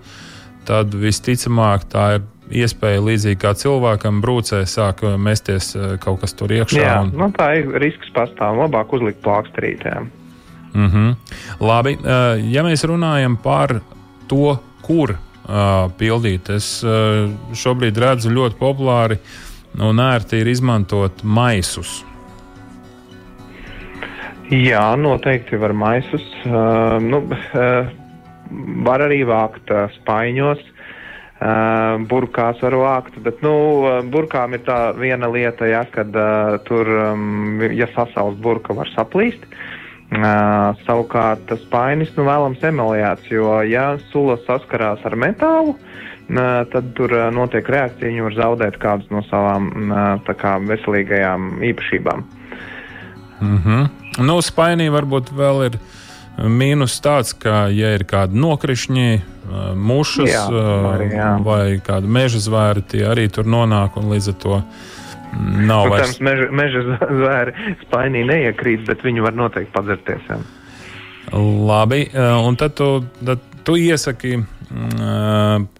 tad 0.68 0.96
visticamāk 0.96 1.86
tā 1.92 2.08
ir 2.18 2.26
iespēja 2.64 3.04
līdzīgi 3.04 3.40
kā 3.42 3.52
cilvēkam 3.60 4.22
brūcē 4.24 4.62
sāk 4.70 5.04
mesties 5.20 5.74
kaut 6.04 6.22
kas 6.24 6.36
tur 6.40 6.56
iekšā. 6.56 6.80
Jā, 6.80 7.02
un... 7.04 7.12
nu, 7.20 7.28
tā 7.36 7.52
ir 7.60 7.76
risks 7.84 8.12
pastāv. 8.16 8.62
Labāk 8.64 8.96
uzlikt 8.96 9.20
plāksterītēm. 9.26 10.08
Mm 10.78 10.90
-hmm. 10.92 11.16
Labi, 11.60 11.98
ja 12.54 12.64
mēs 12.64 12.84
runājam 12.86 13.38
par 13.44 13.80
to, 14.28 14.60
kur 14.82 15.12
uh, 15.12 15.92
pildīt, 15.98 16.50
es 16.54 16.68
uh, 16.86 17.28
šobrīd 17.56 17.98
redzu 17.98 18.32
ļoti 18.34 18.60
populāri 18.60 19.18
un 19.84 20.00
ērti 20.00 20.42
ir 20.42 20.52
izmantot 20.52 21.24
maisus. 21.24 22.02
Jā, 24.48 24.96
noteikti 24.96 25.60
var 25.60 25.74
maisus. 25.76 26.24
Uh, 26.46 26.98
nu, 27.04 27.24
uh, 27.28 27.90
var 28.88 29.04
arī 29.10 29.24
vākt 29.28 29.74
uh, 29.74 29.88
spaiņos. 30.00 30.64
Uh, 31.38 32.02
burkās 32.10 32.62
var 32.64 32.74
vākt, 32.74 33.20
bet 33.22 33.44
nu, 33.46 33.54
burkām 34.10 34.56
ir 34.58 34.64
tā 34.66 34.78
viena 34.98 35.28
lieta, 35.30 35.68
ja, 35.70 35.84
kad 35.86 36.16
uh, 36.18 36.56
tur, 36.66 36.90
um, 37.12 37.62
ja 37.62 37.86
sasaules 37.94 38.40
burka, 38.42 38.74
var 38.74 38.90
saplīst. 38.96 39.44
Uh, 39.46 39.67
savukārt 40.88 41.44
tas 41.50 41.60
spainis 41.66 42.14
nu, 42.16 42.24
vēlams 42.24 42.64
emelijāts, 42.64 43.28
jo 43.32 43.60
ja 43.68 43.98
sula 44.12 44.38
saskarās 44.46 45.04
ar 45.04 45.16
metālu, 45.20 45.76
uh, 45.76 46.64
tad 46.72 46.94
tur 46.96 47.12
uh, 47.12 47.28
notiek 47.34 47.68
reakcija, 47.68 48.08
viņi 48.08 48.24
var 48.24 48.38
zaudēt 48.38 48.80
kādas 48.80 49.10
no 49.12 49.24
savām 49.28 49.70
uh, 49.92 50.34
kā, 50.40 50.58
veselīgajām 50.64 51.62
īpašībām. 51.74 52.24
Mm 53.42 53.62
-hmm. 53.66 53.90
Nu, 54.26 54.42
Spainī 54.42 54.90
varbūt 54.90 55.30
vēl 55.36 55.66
ir 55.66 55.80
mīnus 56.38 57.02
tāds, 57.02 57.34
ka, 57.34 57.68
ja 57.70 57.94
ir 57.94 58.04
kādi 58.04 58.34
nokrišņi, 58.34 59.22
mušas 59.76 60.30
jā, 60.30 60.46
arī, 60.94 61.10
jā. 61.16 61.44
vai 61.44 61.80
kādi 61.84 62.08
meža 62.08 62.40
zvēri, 62.40 62.82
tie 62.82 63.06
arī 63.08 63.28
tur 63.32 63.46
nonāk 63.46 63.98
un 63.98 64.10
līdz 64.12 64.30
ar 64.30 64.38
to. 64.44 64.62
Nav 65.36 65.88
nu, 65.88 65.94
vairs. 65.94 66.20
Meža, 66.24 66.48
meža 66.56 66.84
zvēri 67.02 67.74
spainī 67.84 68.24
neiekrīt, 68.28 68.86
bet 68.88 69.04
viņi 69.06 69.26
var 69.26 69.38
noteikti 69.38 69.74
padzerties. 69.76 70.30
Jā. 70.32 70.40
Labi, 71.68 72.06
un 72.16 72.56
tad 72.60 72.78
tu, 72.80 72.88
tad 73.20 73.44
tu 73.68 73.76
iesaki, 73.76 74.38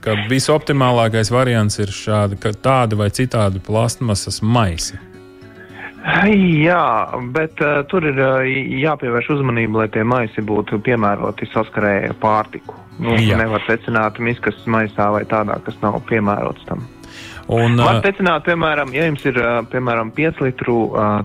ka 0.04 0.16
visoptimālākais 0.28 1.32
variants 1.32 1.80
ir 1.80 1.92
šādi, 1.96 2.40
tādi 2.64 3.00
vai 3.00 3.10
citādi 3.16 3.64
plastmasas 3.64 4.42
maisi. 4.44 5.00
Jā, 6.08 6.84
bet 7.36 7.60
uh, 7.60 7.82
tur 7.92 8.06
ir 8.08 8.20
uh, 8.22 8.46
jāpievērš 8.80 9.32
uzmanība, 9.36 9.82
lai 9.82 9.88
tie 9.92 10.06
maisi 10.08 10.44
būtu 10.46 10.80
piemēroti 10.86 11.50
saskarēji 11.52 12.14
ar 12.14 12.20
pārtiku. 12.22 12.78
Nu, 13.04 13.14
nevar 13.14 13.62
secināt 13.68 14.18
miskas 14.24 14.56
maisā 14.66 15.10
vai 15.14 15.26
tādā, 15.30 15.60
kas 15.66 15.76
nav 15.84 16.00
piemērots 16.08 16.64
tam. 16.70 16.86
Un, 17.48 17.78
Var 17.80 18.02
secināt, 18.04 18.44
piemēram, 18.44 18.92
ja 18.92 19.06
jums 19.08 19.24
ir 19.30 19.38
piemēram 19.72 20.12
5 20.16 20.42
litru 20.44 20.80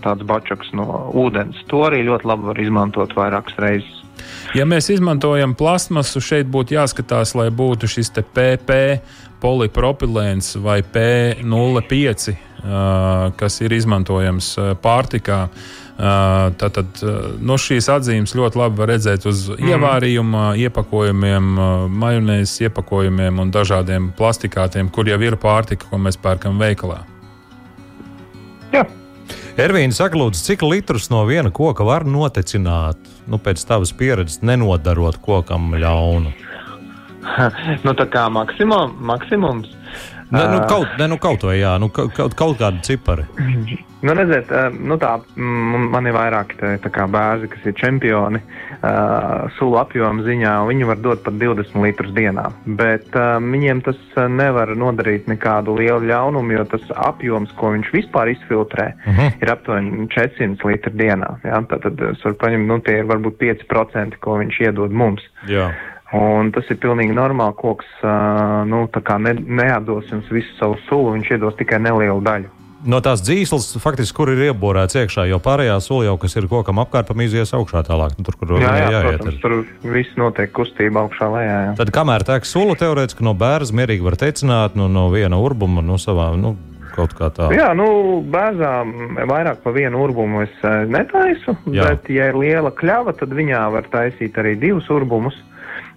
tāds 0.04 0.22
bačaks 0.28 0.70
no 0.78 1.08
ūdens, 1.18 1.58
to 1.70 1.82
arī 1.88 2.04
ļoti 2.06 2.28
labi 2.30 2.46
var 2.50 2.60
izmantot 2.62 3.16
vairākas 3.18 3.58
reizes. 3.58 3.98
Ja 4.54 4.66
mēs 4.68 4.86
izmantojam 4.92 5.56
plasmasu, 5.58 6.22
šeit 6.22 6.46
būtu 6.52 6.76
jāskatās, 6.76 7.34
lai 7.34 7.48
būtu 7.50 7.90
šis 7.90 8.12
PP 8.20 8.78
polipropilēns 9.42 10.54
vai 10.62 10.78
P05 10.86 12.36
kas 12.62 13.60
ir 13.62 13.72
izmantojams 13.74 14.54
pārtikā. 14.82 15.46
Tātad 16.58 17.02
no 17.44 17.58
šīs 17.60 17.88
atzīmes 17.92 18.32
ļoti 18.38 18.58
labi 18.58 18.80
var 18.80 18.90
redzēt 18.94 19.26
uz 19.28 19.44
mm. 19.52 19.68
ievārījuma 19.70 20.44
iepakojumiem, 20.62 21.50
majonēzes 22.02 22.64
iepakojumiem 22.68 23.42
un 23.42 23.52
dažādiem 23.54 24.08
plastikātiem, 24.18 24.90
kur 24.94 25.10
jau 25.10 25.20
ir 25.22 25.36
pārtika, 25.42 25.90
ko 25.90 26.00
mēs 26.02 26.18
pērkam 26.22 26.58
veikalā. 26.62 27.02
Jā. 28.72 28.86
Ervīna 29.60 29.92
saka, 29.92 30.16
lūdzu, 30.16 30.40
cik 30.46 30.64
litrus 30.64 31.10
no 31.12 31.20
viena 31.28 31.52
koka 31.52 31.84
var 31.84 32.06
notecināt, 32.08 32.96
nu, 33.28 33.36
pēc 33.36 33.60
tavas 33.68 33.92
pieredzes, 33.92 34.40
nenodarot 34.40 35.20
kokam 35.22 35.74
ļaunu? 35.76 36.32
nu, 37.84 37.94
tā 37.98 38.08
kā 38.10 38.26
maksimum, 38.32 38.96
maksimums 39.12 39.76
Ne, 40.32 40.46
nu, 40.48 40.60
kaut, 40.68 40.88
ne, 40.98 41.06
nu, 41.12 41.18
kaut 41.20 41.42
vai 41.44 41.58
jā, 41.60 41.74
nu, 41.80 41.90
kaut, 41.92 42.14
kaut 42.16 42.56
kāda 42.56 42.80
cipari. 42.86 43.26
Nu, 44.02 44.14
redziet, 44.18 44.48
nu 44.82 44.96
tā, 44.98 45.12
man 45.36 46.08
ir 46.08 46.16
vairāki 46.16 46.56
tā, 46.58 46.70
tā 46.82 46.90
kā 46.90 47.04
bērni, 47.06 47.46
kas 47.52 47.68
ir 47.68 47.76
čempioni 47.78 48.40
uh, 48.40 49.44
sulu 49.58 49.76
apjoma 49.78 50.24
ziņā. 50.26 50.54
Viņi 50.66 50.88
var 50.88 50.98
dot 51.04 51.22
pat 51.22 51.36
20 51.38 51.76
litrus 51.84 52.10
dienā, 52.16 52.48
bet 52.80 53.12
uh, 53.12 53.36
viņiem 53.44 53.84
tas 53.86 54.00
nevar 54.32 54.72
nodarīt 54.74 55.30
nekādu 55.30 55.76
lielu 55.78 56.10
ļaunumu, 56.10 56.56
jo 56.56 56.66
tas 56.72 56.90
apjoms, 57.10 57.52
ko 57.60 57.76
viņš 57.76 57.92
vispār 57.94 58.32
izfiltrē, 58.32 58.88
uh 58.96 59.12
mhm. 59.12 59.20
-huh. 59.20 59.38
ir 59.44 59.54
aptuveni 59.54 60.08
400 60.16 60.72
litri 60.72 60.96
dienā. 61.04 61.36
Ja? 61.44 61.62
Tad, 61.70 61.84
tad 61.86 62.02
es 62.10 62.24
varu 62.24 62.40
paņemt, 62.42 62.66
nu, 62.72 62.80
tie 62.82 62.98
ir 63.04 63.10
varbūt 63.12 63.38
5%, 63.38 64.18
ko 64.18 64.40
viņš 64.42 64.60
iedod 64.66 64.90
mums. 64.90 65.22
Jā. 65.46 65.70
Un 66.12 66.50
tas 66.52 66.66
ir 66.68 66.76
pilnīgi 66.80 67.14
normāli. 67.16 67.56
Koks 67.56 68.02
nu, 68.68 68.84
ne, 69.24 69.36
neatdos 69.62 70.10
jums 70.12 70.28
visu 70.32 70.58
savu 70.58 70.76
sulu, 70.88 71.14
viņš 71.16 71.36
iedos 71.38 71.56
tikai 71.60 71.80
nelielu 71.80 72.20
daļu. 72.24 72.50
No 72.82 72.98
tās 72.98 73.20
dzīslas, 73.22 73.68
faktiski, 73.78 74.14
kur 74.16 74.32
ir 74.32 74.40
ieborēts 74.48 74.96
iekšā, 74.98 75.28
jau 75.30 75.38
pārējā 75.42 75.76
sula 75.84 76.08
jau, 76.08 76.16
kas 76.18 76.34
ir 76.34 76.48
kokam 76.50 76.80
apkārt, 76.82 77.12
izies 77.22 77.54
augšā 77.54 77.84
tālāk. 77.86 78.16
Nu, 78.18 78.26
tur, 78.26 78.36
kur 78.40 78.56
jā, 78.58 78.72
jā, 78.74 78.88
jāiet, 78.90 79.20
protams, 79.20 79.38
tur 79.44 79.92
viss 79.94 80.18
notiek 80.18 80.50
kustība 80.56 81.04
augšā 81.04 81.28
lejā. 81.30 81.54
Jā. 81.68 81.76
Tad, 81.78 81.92
kamēr 81.94 82.26
tek 82.26 82.48
sula, 82.48 82.74
teorētiski 82.80 83.22
no 83.22 83.36
bērna 83.38 83.78
mierīgi 83.78 84.02
var 84.02 84.18
teicināt 84.18 84.74
nu, 84.78 84.90
no 84.90 85.06
viena 85.14 85.38
urbuma, 85.38 85.84
no 85.86 86.00
savā. 86.02 86.32
Nu, 86.34 86.56
kaut 86.96 87.14
kā 87.16 87.30
tāda? 87.30 87.54
Jā, 87.54 87.70
nu, 87.78 87.86
bērnām 88.34 89.14
vairāk 89.30 89.62
pa 89.62 89.72
vienu 89.74 90.02
urbumu 90.02 90.42
es 90.42 90.66
netaisu, 90.90 91.54
Jā. 91.70 91.86
bet, 91.86 92.10
ja 92.12 92.32
ir 92.32 92.40
liela 92.42 92.74
kļava, 92.74 93.14
tad 93.20 93.30
viņā 93.36 93.62
var 93.76 93.86
taisīt 93.94 94.42
arī 94.42 94.56
divus 94.58 94.90
urbumus. 94.92 95.38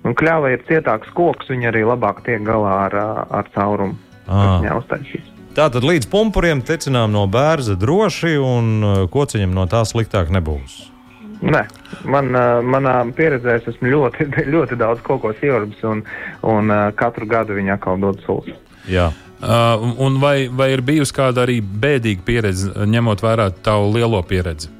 Un 0.05 0.13
kļāvai 0.17 0.55
ir 0.55 0.65
cietāks 0.67 1.09
koks, 1.17 1.49
viņa 1.49 1.71
arī 1.71 1.85
labāk 1.87 2.21
tiek 2.25 2.43
galā 2.45 2.73
ar, 2.87 2.97
ar 3.33 3.49
caurumu. 3.55 3.97
Tātad 5.55 5.85
līdz 5.87 6.09
pumpuriem 6.11 6.61
tecinām 6.65 7.13
no 7.15 7.23
bērza 7.31 7.77
droši, 7.79 8.35
un 8.41 9.07
kociņam 9.11 9.53
no 9.55 9.65
tā 9.71 9.85
sliktāk 9.87 10.33
nebūs. 10.35 10.83
Nē, 11.45 11.61
man, 12.09 12.31
manā 12.65 12.95
pieredzē 13.15 13.57
es 13.59 13.67
esmu 13.71 13.91
ļoti, 13.91 14.27
ļoti 14.53 14.77
daudz 14.79 15.03
kokos 15.05 15.41
ierbis, 15.45 15.81
un, 15.87 16.03
un 16.47 16.73
katru 16.99 17.27
gadu 17.29 17.57
viņa 17.57 17.77
atkal 17.77 18.01
dod 18.01 18.21
sulas. 18.25 18.57
Jā. 18.89 19.11
Uh, 19.45 19.91
un 20.01 20.15
vai, 20.21 20.47
vai 20.47 20.71
ir 20.73 20.81
bijusi 20.85 21.13
kāda 21.13 21.43
arī 21.43 21.59
bēdīga 21.61 22.23
pieredze, 22.25 22.71
ņemot 22.87 23.21
vērā 23.21 23.49
tavu 23.65 23.91
lielo 23.93 24.21
pieredzi? 24.25 24.71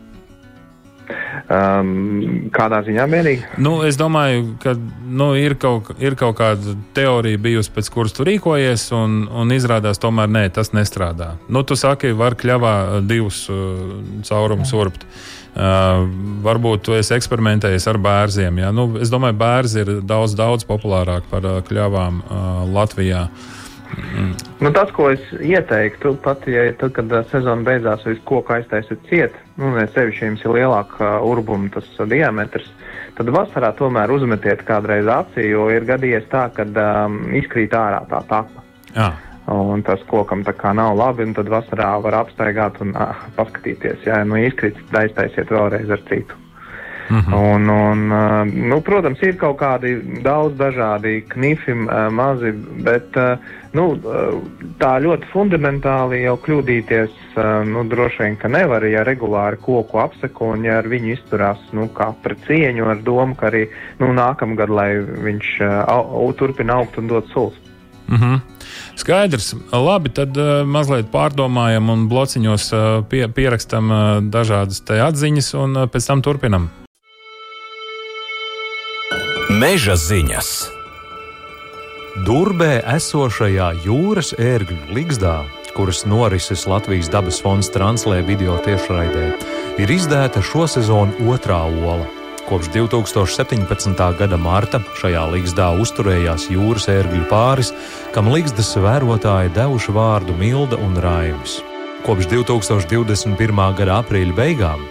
Um, 1.45 2.47
kādā 2.49 2.79
ziņā 2.87 3.03
mierīgi? 3.05 3.43
Nu, 3.61 3.75
es 3.85 3.99
domāju, 4.01 4.55
ka 4.63 4.71
nu, 4.73 5.27
ir, 5.37 5.53
kaut, 5.61 5.91
ir 6.01 6.15
kaut 6.17 6.39
kāda 6.39 6.73
teorija 6.97 7.37
bijusi, 7.37 7.69
pēc 7.75 7.89
kuras 7.93 8.15
tu 8.17 8.25
rīkojies, 8.25 8.87
un, 8.97 9.27
un 9.29 9.53
izrādās, 9.53 10.01
tomēr 10.01 10.31
nē, 10.31 10.47
tas 10.55 10.73
nestrādā. 10.73 11.35
Nu, 11.45 11.61
tu 11.61 11.77
saki, 11.77 12.15
var 12.17 12.33
kļavā 12.41 13.03
divus 13.05 13.43
uh, 13.53 13.93
caurumus 14.25 14.73
urbt. 14.73 15.05
Uh, 15.55 16.01
varbūt 16.43 16.87
tu 16.87 16.97
esi 16.97 17.13
eksperimentējis 17.15 17.85
ar 17.93 18.01
bērziem. 18.01 18.57
Ja? 18.65 18.73
Nu, 18.75 18.89
es 18.99 19.13
domāju, 19.13 19.37
bērzi 19.39 19.85
ir 19.85 19.93
daudz, 20.01 20.33
daudz 20.35 20.65
populārāk 20.65 21.29
par 21.29 21.45
uh, 21.45 21.61
kļavām 21.67 22.23
uh, 22.25 22.41
Latvijā. 22.73 23.27
Uh, 23.29 23.64
Mm. 23.95 24.31
Nu, 24.59 24.71
tas, 24.75 24.91
ko 24.95 25.09
es 25.13 25.23
ieteiktu, 25.39 26.15
pat 26.23 26.45
ja 26.49 26.65
tad, 26.79 26.93
kad 26.95 27.11
uh, 27.11 27.23
sezona 27.31 27.65
beidzās, 27.67 28.05
vai 28.07 28.15
koku 28.27 28.55
aiztaisiet 28.57 29.03
ciet, 29.09 29.35
nu, 29.59 29.73
sevišķi 29.93 30.29
jums 30.29 30.45
ir 30.45 30.55
lielāka 30.57 30.99
uh, 31.03 31.27
urbuma 31.27 31.71
tas 31.73 31.87
uh, 31.99 32.07
diametrs, 32.09 32.67
tad 33.17 33.31
vasarā 33.35 33.71
tomēr 33.79 34.11
uzmetiet 34.15 34.65
kādreiz 34.67 35.09
acī, 35.11 35.49
jo 35.51 35.69
ir 35.73 35.87
gadījies 35.87 36.29
tā, 36.31 36.47
ka 36.55 36.67
um, 36.67 37.21
izkrīt 37.35 37.75
ārā 37.75 38.03
tā 38.11 38.23
tapa. 38.29 38.65
Jā. 38.95 39.11
Un 39.51 39.83
tas 39.85 40.01
kokam 40.09 40.41
tā 40.41 40.55
kā 40.57 40.71
nav 40.73 40.95
labi, 40.97 41.27
un 41.27 41.35
tad 41.37 41.51
vasarā 41.53 41.91
var 42.01 42.23
apstaigāt 42.23 42.79
un 42.81 42.95
uh, 42.97 43.27
paskatīties. 43.37 44.07
Ja 44.07 44.23
nu 44.25 44.39
izkrīt, 44.41 44.79
aiztaisiet 44.95 45.53
vēlreiz 45.53 45.93
ar 45.93 46.01
citu. 46.09 46.44
Mm 47.09 47.19
-hmm. 47.19 47.33
un, 47.33 47.69
un, 47.69 47.99
nu, 48.69 48.81
protams, 48.81 49.21
ir 49.21 49.37
kaut 49.37 49.57
kādi 49.59 50.21
daudz 50.23 50.57
dažādi 50.57 51.21
knifi, 51.27 51.73
mazi, 52.11 52.51
bet 52.83 53.17
nu, 53.73 53.85
tā 54.79 54.93
ļoti 55.03 55.29
fundamentāli 55.33 56.23
jau 56.23 56.37
kļūdīties 56.37 57.11
nu, 57.65 57.83
droši 57.83 58.23
vien, 58.23 58.35
ka 58.35 58.47
nevar, 58.47 58.85
ja 58.85 59.03
regulāri 59.03 59.57
koku 59.61 59.99
apseko 59.99 60.45
un 60.55 60.65
ja 60.65 60.77
ar 60.77 60.87
viņu 60.87 61.13
izturās 61.13 61.59
nu, 61.71 61.87
kā 61.87 62.13
pret 62.23 62.37
cieņu, 62.47 62.89
ar 62.89 62.97
domu, 63.03 63.35
ka 63.35 63.47
arī 63.47 63.67
nu, 63.99 64.13
nākamgad, 64.13 64.69
lai 64.69 64.89
viņš 65.27 65.61
au, 65.87 66.33
turpina 66.33 66.73
augt 66.73 66.97
un 66.97 67.07
dot 67.07 67.27
sulas. 67.33 67.53
Mm 68.07 68.17
-hmm. 68.17 68.39
Skaidrs. 68.95 69.55
Labi, 69.71 70.09
tad 70.09 70.37
uh, 70.37 70.63
mazliet 70.67 71.11
pārdomājam 71.11 71.89
un 71.89 72.07
blociņos 72.09 72.71
uh, 72.73 73.03
pie, 73.09 73.27
pierakstam 73.27 73.91
uh, 73.91 73.99
dažādas 74.23 74.83
atziņas 74.87 75.53
un 75.53 75.77
uh, 75.77 75.89
pēc 75.89 76.07
tam 76.07 76.21
turpinam. 76.21 76.69
Meža 79.55 79.93
ziņas. 79.95 80.47
Durbē 82.27 82.81
esošajā 82.91 83.67
jūras 83.85 84.33
ērgļu 84.41 84.95
ligzdā, 84.97 85.35
kuras 85.77 86.01
norises 86.09 86.65
Latvijas 86.67 87.07
dabas 87.13 87.37
fonds 87.43 87.69
translē 87.71 88.17
video 88.27 88.57
tiešraidē, 88.65 89.23
ir 89.79 89.93
izdēta 89.95 90.43
šo 90.43 90.65
sezonu 90.73 91.29
otrā 91.31 91.61
ola. 91.69 92.09
Kopš 92.49 92.73
2017. 92.73 94.03
gada 94.19 94.41
marta 94.41 94.81
šajā 94.99 95.23
ligzdā 95.37 95.69
uzturējās 95.85 96.49
jūras 96.51 96.89
ērgļu 96.91 97.23
pāris, 97.31 97.71
kam 98.17 98.33
ligzdas 98.33 98.75
vērotāji 98.75 99.55
devuši 99.55 99.95
vārdu 99.95 100.35
Milda 100.41 100.81
un 100.83 100.99
Raimis. 100.99 101.61
Kopš 102.03 102.27
2021. 102.33 103.65
gada 103.79 104.01
aprīļa 104.03 104.35
beigām 104.41 104.83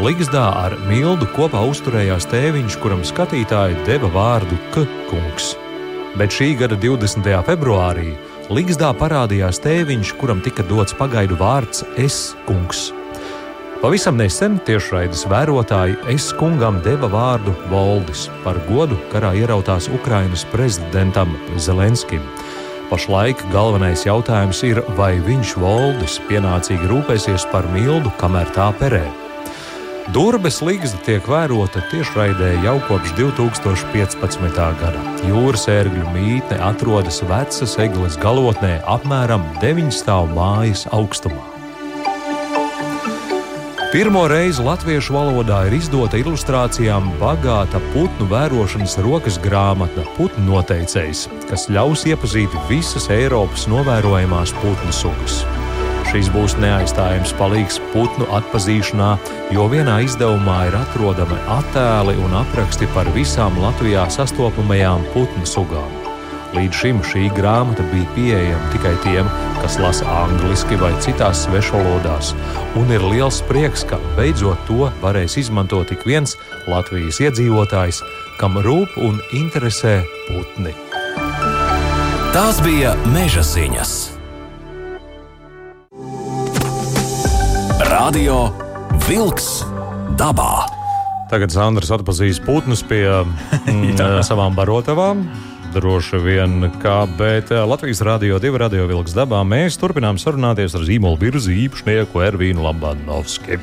Ligzdā 0.00 0.46
ar 0.56 0.72
Mildu 0.88 1.26
kopā 1.36 1.60
uzturējās 1.68 2.24
tēviņš, 2.32 2.78
kuram 2.80 3.02
skatītāji 3.04 3.82
deva 3.84 4.08
vārdu 4.14 4.56
K. 4.72 4.86
kungs. 5.10 5.50
Bet 6.16 6.32
šī 6.32 6.54
gada 6.62 6.78
20. 6.80 7.28
februārī 7.44 8.14
Ligzdā 8.48 8.88
parādījās 8.96 9.60
tēviņš, 9.60 10.14
kuram 10.16 10.40
tika 10.40 10.64
dots 10.64 10.96
pagaidu 10.96 11.36
vārds 11.36 11.84
S. 12.00 12.32
kungs. 12.48 12.88
Pavisam 13.84 14.16
nesen 14.16 14.56
tiešraides 14.64 15.26
vērotāji 15.28 16.00
es 16.08 16.32
kungam 16.40 16.80
deva 16.80 17.12
vārdu 17.12 17.52
Voldis 17.68 18.30
par 18.46 18.56
godu 18.70 18.96
karā 19.12 19.36
ierautās 19.36 19.92
Ukrainas 19.92 20.46
prezidentam 20.48 21.36
Zelenskim. 21.60 22.24
Pašlaik 22.88 23.44
galvenais 23.52 24.06
jautājums 24.08 24.64
ir, 24.64 24.80
vai 24.96 25.18
viņš 25.20 25.58
Voldis 25.60 26.16
pienācīgi 26.30 26.88
rūpēsies 26.88 27.50
par 27.52 27.68
mildu, 27.76 28.08
kamēr 28.16 28.48
tā 28.56 28.72
perē. 28.80 29.21
Durbes 30.10 30.56
līgsta 30.66 30.98
tiek 31.06 31.26
vērota 31.30 31.78
tiešraidē 31.92 32.48
jau 32.64 32.74
kopš 32.88 33.12
2015. 33.14 34.58
gada. 34.80 35.02
Jūras 35.28 35.68
ērgļu 35.70 36.08
mītne 36.10 36.58
atrodas 36.58 37.20
vecas 37.22 37.76
eglis 37.78 38.18
galotnē 38.18 38.80
apmēram 38.90 39.46
9 39.62 39.94
stāvu 39.94 40.34
mājas 40.34 40.88
augstumā. 40.90 41.46
Pirmo 43.92 44.24
reizi 44.26 44.64
latviešu 44.64 45.14
valodā 45.14 45.62
ir 45.68 45.78
izdota 45.78 46.18
ilustrācijām 46.18 47.12
bagāta 47.22 47.78
putnu 47.92 48.26
vērošanas 48.32 48.98
rokas 49.04 49.36
grāmata 49.38 50.02
Putnu 50.16 50.48
noteicējs, 50.48 51.28
kas 51.50 51.68
ļaus 51.70 52.08
iepazīt 52.10 52.56
visas 52.72 53.10
Eiropas 53.12 53.68
novērojamās 53.70 54.56
putnu 54.64 54.96
sugas. 54.96 55.44
Šis 56.12 56.26
būs 56.28 56.58
neaizstājams 56.60 57.30
palīgs 57.38 57.78
putnu 57.94 58.26
atpazīšanā, 58.36 59.14
jo 59.56 59.64
vienā 59.72 59.94
izdevumā 60.04 60.58
ir 60.68 60.76
atrodami 60.76 61.38
attēli 61.54 62.18
un 62.20 62.34
apraksti 62.36 62.84
par 62.92 63.08
visām 63.14 63.56
Latvijā 63.62 64.04
sastopamajām 64.12 65.06
putnu 65.14 65.48
sugām. 65.48 65.88
Līdz 66.52 66.82
šim 66.82 67.00
šī 67.08 67.24
grāmata 67.32 67.88
bija 67.94 68.12
pieejama 68.12 68.68
tikai 68.74 68.92
tiem, 69.06 69.32
kas 69.62 69.80
lasa 69.80 70.04
angliski 70.26 70.76
vai 70.76 70.92
citās 71.00 71.46
svešvalodās, 71.46 72.34
un 72.76 72.92
ir 72.92 73.08
liels 73.08 73.40
prieks, 73.48 73.88
ka 73.88 73.96
beidzot 74.20 74.60
to 74.68 74.92
varēs 75.00 75.40
izmantot 75.40 75.96
ik 75.96 76.04
viens 76.04 76.36
Latvijas 76.68 77.24
iedzīvotājs, 77.24 78.04
kam 78.36 78.60
rūp 78.60 79.00
un 79.00 79.16
interesē 79.32 80.02
putni. 80.28 80.76
Tās 82.36 82.60
bija 82.60 82.98
meža 83.16 83.48
ziņas. 83.48 84.21
Radio 88.12 88.50
Wolks 89.08 89.62
dabā. 90.20 90.66
Tagad 91.30 91.48
Sandrs 91.48 91.88
atpazīs 91.96 92.36
putnus 92.44 92.82
pie 92.84 93.06
mm, 93.08 94.20
savām 94.28 94.52
barotavām. 94.52 95.22
Droši 95.72 96.20
vien, 96.20 96.66
kā, 96.82 97.06
bet 97.16 97.54
eh, 97.56 97.62
Latvijas 97.64 98.04
Rādio 98.04 98.36
2 98.36 98.60
radio 98.60 98.84
vilks 98.90 99.16
dabā 99.16 99.40
mēs 99.48 99.80
turpinām 99.80 100.20
sarunāties 100.20 100.76
ar 100.76 100.84
zīmolu 100.84 101.22
virzi 101.24 101.56
īpašnieku 101.64 102.20
Ervīnu 102.28 102.60
Labanovski. 102.68 103.56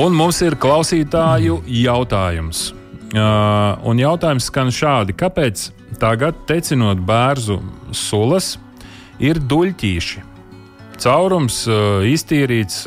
Un 0.00 0.16
mums 0.16 0.40
ir 0.48 0.56
klausītāju 0.56 1.60
jautājums. 1.84 2.70
Uh, 3.12 3.76
un 3.84 4.00
jautājums 4.00 4.48
skan 4.48 4.72
šādi: 4.72 5.12
kāpēc 5.12 5.68
tagad, 6.00 6.40
tecinot 6.48 7.04
bērnu 7.04 7.60
sulas, 7.92 8.54
ir 9.20 9.44
duļķīši? 9.44 10.30
Caurums, 11.02 11.64
iztīrīts, 12.08 12.84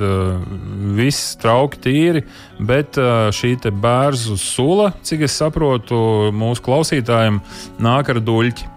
viss 0.98 1.36
trauki 1.42 1.82
tīri, 1.84 2.24
bet 2.60 2.98
šī 2.98 3.56
bērnu 3.68 4.38
sula, 4.42 4.92
cik 5.02 5.26
es 5.28 5.38
saprotu, 5.40 5.98
mūsu 6.36 6.64
klausītājiem 6.66 7.42
nāk 7.84 8.14
ar 8.14 8.22
duļķi. 8.24 8.74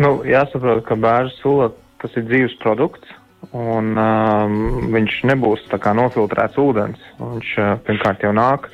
Nu, 0.00 0.20
jāsaprot, 0.24 0.84
ka 0.88 0.96
bērnu 0.96 1.32
sula 1.42 1.70
tas 2.00 2.14
ir 2.16 2.24
dzīves 2.28 2.56
produkts. 2.62 3.19
Un 3.50 3.96
um, 3.98 4.58
viņš 4.94 5.14
nebūs 5.26 5.64
tā 5.72 5.80
kā 5.82 5.90
nofiltrēts 5.98 6.58
ūdens. 6.62 7.00
Viņš 7.18 7.54
uh, 7.58 7.70
pirmkārt 7.82 8.22
jau 8.22 8.30
nāk 8.36 8.68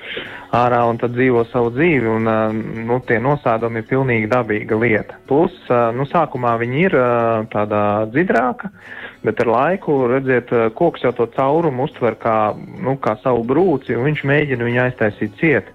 ārā 0.52 0.82
un 0.84 0.98
tad 1.00 1.14
dzīvo 1.16 1.46
savu 1.48 1.70
dzīvi. 1.72 2.10
Un, 2.12 2.28
uh, 2.28 2.58
nu, 2.84 2.98
tie 3.08 3.16
nosēdumi 3.24 3.80
ir 3.80 3.86
pilnīgi 3.88 4.28
dabīga 4.28 4.76
lieta. 4.76 5.16
Plus, 5.30 5.54
uh, 5.70 5.88
nu, 5.96 6.04
sākumā 6.10 6.58
viņi 6.60 6.84
ir 6.90 6.96
uh, 7.00 7.46
tāda 7.52 7.80
dzidrāka, 8.12 8.68
bet 9.24 9.40
ar 9.46 9.52
laiku, 9.54 9.96
redziet, 10.12 10.52
uh, 10.52 10.68
koks 10.76 11.08
jau 11.08 11.14
to 11.16 11.30
caurumu 11.32 11.88
uztver 11.88 12.18
kā, 12.20 12.36
nu, 12.56 12.98
kā 13.00 13.16
savu 13.24 13.48
brūci, 13.48 13.96
un 13.96 14.04
viņš 14.10 14.26
mēģina 14.28 14.68
viņu 14.68 14.84
aiztaisīt 14.84 15.40
ciet. 15.40 15.72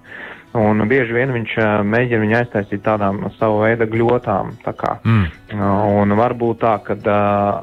Un 0.58 0.84
bieži 0.88 1.16
vien 1.16 1.32
viņš 1.32 1.52
uh, 1.62 1.68
mēģina 1.88 2.26
viņu 2.26 2.38
aiztaisīt 2.42 2.82
tādām 2.84 3.22
savu 3.38 3.62
veidu 3.64 3.88
gļotām. 3.92 4.56
Tā 4.66 4.74
kā. 4.76 4.98
mm. 5.08 5.62
Un 6.02 6.16
varbūt 6.20 6.60
tā, 6.64 6.74
ka 6.84 6.98
uh, 6.98 7.14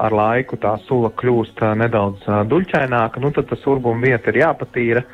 ar 0.07 0.15
laiku 0.15 0.57
tā 0.61 0.75
sula 0.87 1.11
kļūst 1.13 1.61
nedaudz 1.77 2.25
duļķaināka, 2.49 3.21
nu 3.21 3.33
tad 3.35 3.49
tas 3.51 3.67
urbuma 3.69 4.09
vieta 4.09 4.33
ir 4.33 4.41
jāpatīra. 4.41 5.05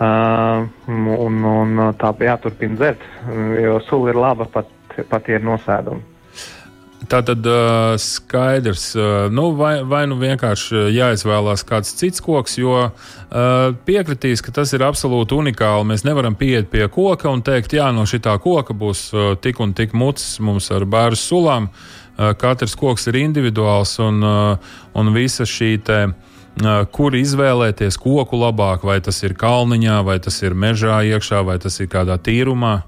Uh, 0.00 0.68
un, 0.88 1.42
un 1.44 1.82
tā 2.00 2.14
jāturpina 2.24 2.78
dzert, 2.78 3.02
jo 3.60 3.74
sula 3.84 4.14
ir 4.14 4.20
laba 4.22 4.46
pat, 4.48 4.70
pat 5.10 5.28
ir 5.28 5.44
nosēduma. 5.44 6.19
Tā 7.10 7.24
tad 7.26 7.42
uh, 7.42 7.96
skaidrs, 7.98 8.92
uh, 8.94 9.26
nu, 9.34 9.48
vai, 9.58 9.80
vai 9.82 10.04
nu 10.06 10.14
vienkārši 10.20 10.92
jāizvēlās 10.94 11.64
kāds 11.66 11.96
cits 11.98 12.22
koks, 12.22 12.54
jo 12.60 12.74
uh, 12.86 12.90
piekritīs, 13.86 14.42
ka 14.46 14.52
tas 14.54 14.70
ir 14.76 14.84
absolūti 14.86 15.34
unikāli. 15.34 15.88
Mēs 15.90 16.04
nevaram 16.06 16.36
pieiet 16.38 16.68
pie 16.70 16.84
koka 16.86 17.32
un 17.32 17.42
teikt, 17.42 17.74
jā, 17.74 17.88
no 17.90 18.04
šī 18.06 18.20
koka 18.38 18.76
būs 18.78 19.00
uh, 19.10 19.32
tik 19.42 19.58
un 19.58 19.72
tik 19.74 19.90
mucis 19.90 20.38
mums 20.38 20.70
ar 20.70 20.86
bērnu 20.86 21.18
sulām. 21.18 21.66
Uh, 22.14 22.30
katrs 22.38 22.76
koks 22.78 23.08
ir 23.10 23.18
individuāls 23.18 23.96
un, 23.98 24.22
uh, 24.22 24.76
un 24.94 25.10
visa 25.14 25.42
šī. 25.42 25.80
Uh, 25.82 26.84
kur 26.94 27.14
izvēlēties 27.14 27.98
koku 27.98 28.38
labāk, 28.38 28.84
vai 28.86 29.00
tas 29.00 29.18
ir 29.22 29.34
kalniņā, 29.38 29.98
vai 30.06 30.18
tas 30.22 30.38
ir 30.42 30.54
mežā 30.54 31.00
iekšā, 31.10 31.42
vai 31.46 31.58
tas 31.58 31.80
ir 31.80 31.90
kādā 31.90 32.18
tīrumā? 32.18 32.82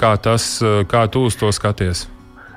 Kā, 0.00 0.14
tas, 0.16 0.62
kā 0.88 1.04
tu 1.12 1.26
uz 1.28 1.36
to 1.40 1.50
skaties? 1.52 2.06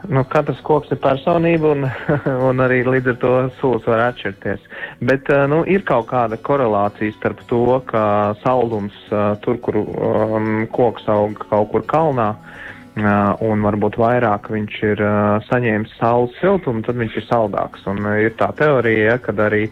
Nu, 0.10 0.24
katrs 0.30 0.60
koks 0.66 0.92
ir 0.94 1.00
personība, 1.04 1.74
un, 1.76 1.88
un 2.50 2.63
arī 2.63 2.82
līdz 2.88 3.13
ar 3.13 3.20
to 3.22 3.32
sulas 3.60 3.88
var 3.88 4.04
atšķirties. 4.10 4.68
Bet 5.08 5.30
uh, 5.32 5.46
nu, 5.52 5.63
ir 5.70 5.86
kaut 5.88 6.10
kāda 6.12 6.39
korelācija 6.39 7.16
starp 7.18 7.44
to, 7.50 7.63
ka 7.89 8.04
saulums 8.44 8.96
uh, 9.12 9.34
tur, 9.44 9.60
kur 9.63 9.80
um, 9.80 10.66
koks 10.74 11.08
aug 11.12 11.39
kaut 11.50 11.72
kur 11.72 11.86
kalnā, 11.89 12.34
uh, 12.36 13.34
un 13.44 13.66
varbūt 13.66 13.98
vairāk 14.02 14.52
viņš 14.54 14.80
ir 14.92 15.04
saņēmis 15.50 15.98
saules 16.00 16.36
siltumu, 16.42 16.84
tad 16.86 17.00
viņš 17.00 17.20
ir 17.20 17.28
saldāks. 17.30 17.88
Un 17.89 18.04
ir 18.22 18.36
tā 18.39 18.52
teorija, 18.58 19.13
ja, 19.13 19.20
kad 19.22 19.39
arī 19.42 19.66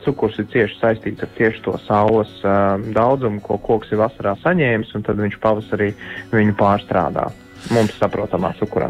cukurs 0.00 0.38
ir 0.40 0.46
cieši 0.48 0.78
saistīts 0.80 1.26
ar 1.26 1.28
tieši 1.36 1.60
to 1.66 1.74
saules 1.84 2.30
daudzumu, 2.96 3.42
ko 3.44 3.58
koks 3.60 3.92
ir 3.92 4.00
vasarā 4.00 4.32
saņēmis, 4.40 4.94
un 4.96 5.04
tad 5.04 5.20
viņš 5.20 5.36
pavasarī 5.44 5.90
viņu 6.32 6.56
pārstrādā 6.56 7.28
mums 7.76 8.00
saprotamā 8.00 8.54
cukurā. 8.62 8.88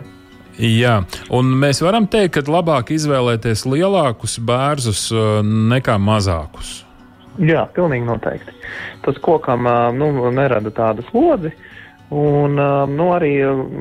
Jā, 0.58 1.04
un 1.30 1.52
mēs 1.54 1.78
varam 1.84 2.08
teikt, 2.10 2.34
ka 2.34 2.50
labāk 2.50 2.90
izvēlēties 2.90 3.62
lielākus 3.70 4.38
bērzus 4.42 5.06
uh, 5.14 5.38
nekā 5.44 5.94
mazākus. 6.02 6.80
Jā, 7.38 7.68
pilnīgi 7.76 8.08
noteikti. 8.08 8.54
Tas 9.04 9.20
kokam 9.22 9.68
uh, 9.70 9.88
nu, 9.94 10.10
nerada 10.34 10.72
tādu 10.74 11.04
slodzi. 11.12 11.52
Un 12.10 12.58
uh, 12.58 12.88
nu, 12.90 13.10
arī 13.14 13.30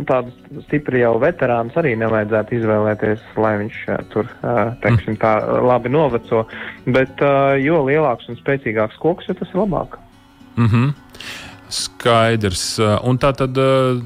tādu 0.05 0.35
stipri 0.67 1.01
jau 1.01 1.15
veterānu 1.23 1.73
arī 1.81 1.95
nevajadzētu 1.97 2.57
izvēlēties, 2.59 3.25
lai 3.41 3.55
viņš 3.63 3.81
tur, 4.13 4.29
teiksim, 4.83 5.17
tā 5.17 5.39
labi 5.65 5.89
noveco. 5.89 6.43
Bet 6.85 7.23
jo 7.63 7.81
lielāks 7.87 8.29
un 8.29 8.37
spēcīgāks 8.37 8.99
koks, 9.01 9.31
jo 9.31 9.37
tas 9.39 9.49
ir 9.55 9.63
labāk. 9.63 9.97
Mm 10.57 10.67
-hmm. 10.67 10.93
Skaidrs. 11.97 12.77
Un 13.03 13.17
tā 13.17 13.31
tad, 13.33 13.57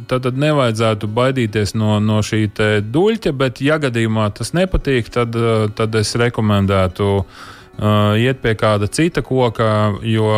tā 0.07 0.19
tad 0.23 0.37
nevajadzētu 0.39 1.09
baidīties 1.11 1.75
no, 1.75 1.99
no 1.99 2.21
šī 2.23 2.45
duļķa, 2.87 3.33
bet, 3.35 3.59
ja 3.61 3.77
gadījumā 3.81 4.29
tas 4.37 4.53
nepatīk, 4.55 5.11
tad, 5.11 5.35
tad 5.75 5.97
es 5.99 6.15
rekomendētu 6.15 7.09
uh, 7.19 8.13
iet 8.15 8.41
pie 8.41 8.55
kāda 8.55 8.87
cita 8.87 9.23
koka, 9.25 9.67
jo, 10.07 10.31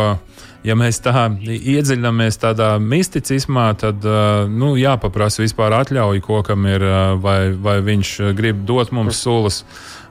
ja 0.64 0.76
mēs 0.78 1.00
tā 1.04 1.28
iedziļināmies 1.38 2.40
tādā 2.42 2.74
misticismā, 2.82 3.70
tad 3.78 4.04
nu, 4.50 4.74
jāpaprasa 4.80 5.44
vispār 5.44 5.78
atļauju 5.82 6.24
kokam 6.24 6.66
ir, 6.70 6.86
vai, 7.22 7.52
vai 7.54 7.78
viņš 7.84 8.16
grib 8.34 8.64
dot 8.66 8.92
mums 8.92 9.22
sulas. 9.22 9.62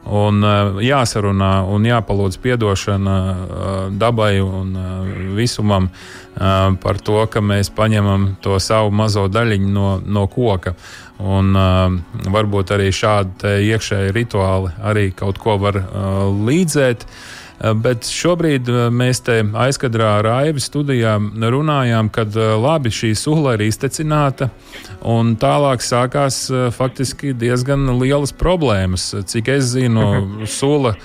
Un 0.03 0.43
jāsarunā 0.83 1.51
un 1.71 1.85
jāpalūdz 1.87 2.39
atdošana 2.55 3.17
dabai 3.95 4.41
un 4.43 4.73
visumam 5.37 5.87
par 6.35 6.99
to, 6.99 7.21
ka 7.31 7.39
mēs 7.39 7.71
paņemam 7.71 8.35
to 8.43 8.59
savu 8.59 8.91
mazo 8.91 9.29
daļiņu 9.31 9.71
no, 9.71 10.01
no 10.03 10.27
koka. 10.27 10.75
Un, 11.23 11.55
varbūt 12.35 12.73
arī 12.75 12.89
šādi 12.91 13.53
iekšēji 13.69 14.11
rituāli 14.11 14.73
arī 14.83 15.11
kaut 15.15 15.39
ko 15.39 15.55
var 15.61 15.79
līdzēt. 16.35 17.07
Uh, 17.07 17.42
Bet 17.63 18.03
šobrīd 18.11 18.67
mēs 18.91 19.21
te 19.23 19.37
aizkadrā 19.39 20.09
ar 20.19 20.27
Aivi 20.33 20.59
studijā 20.59 21.15
runājām, 21.15 22.09
ka 22.11 22.25
labi 22.59 22.91
šī 22.91 23.13
sula 23.15 23.53
ir 23.55 23.63
iztecināta, 23.69 24.49
un 25.07 25.37
tālāk 25.39 25.83
sākās 25.85 26.49
faktiski 26.75 27.31
diezgan 27.31 27.87
lielas 28.01 28.35
problēmas. 28.35 29.13
Cik 29.31 29.53
es 29.55 29.69
zinu, 29.77 30.09
sula 30.59 30.97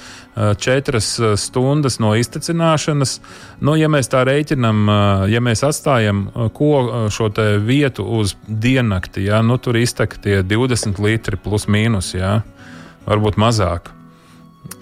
četras 0.59 1.13
stundas 1.37 1.99
no 2.03 2.11
iztecināšanas. 2.19 3.19
Nu, 3.63 3.77
ja 3.79 3.91
mēs 3.91 4.11
tā 4.11 4.25
rēķinām, 4.27 4.91
ja 5.31 5.43
mēs 5.43 5.63
atstājam 5.67 6.27
ko, 6.55 6.73
šo 7.15 7.31
vietu 7.63 8.07
uz 8.19 8.35
diennakti, 8.49 9.29
ja, 9.31 9.43
nu, 9.47 9.59
tur 9.63 9.79
iztek 9.79 10.19
tie 10.23 10.43
20 10.43 10.99
litri 11.03 11.39
plus 11.39 11.69
mīnus, 11.71 12.15
ja, 12.19 12.41
varbūt 13.07 13.39
mazāk. 13.39 13.95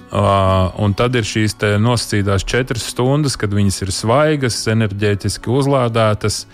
Uh, 0.07 0.71
un 0.79 0.93
tad 0.95 1.17
ir 1.19 1.27
šīs 1.27 1.57
nosacītās 1.83 2.45
četras 2.47 2.85
stundas, 2.93 3.35
kad 3.35 3.51
viņas 3.51 3.81
ir 3.83 3.91
svaigas, 3.91 4.61
enerģētiski 4.71 5.51
uzlādētas. 5.51 6.45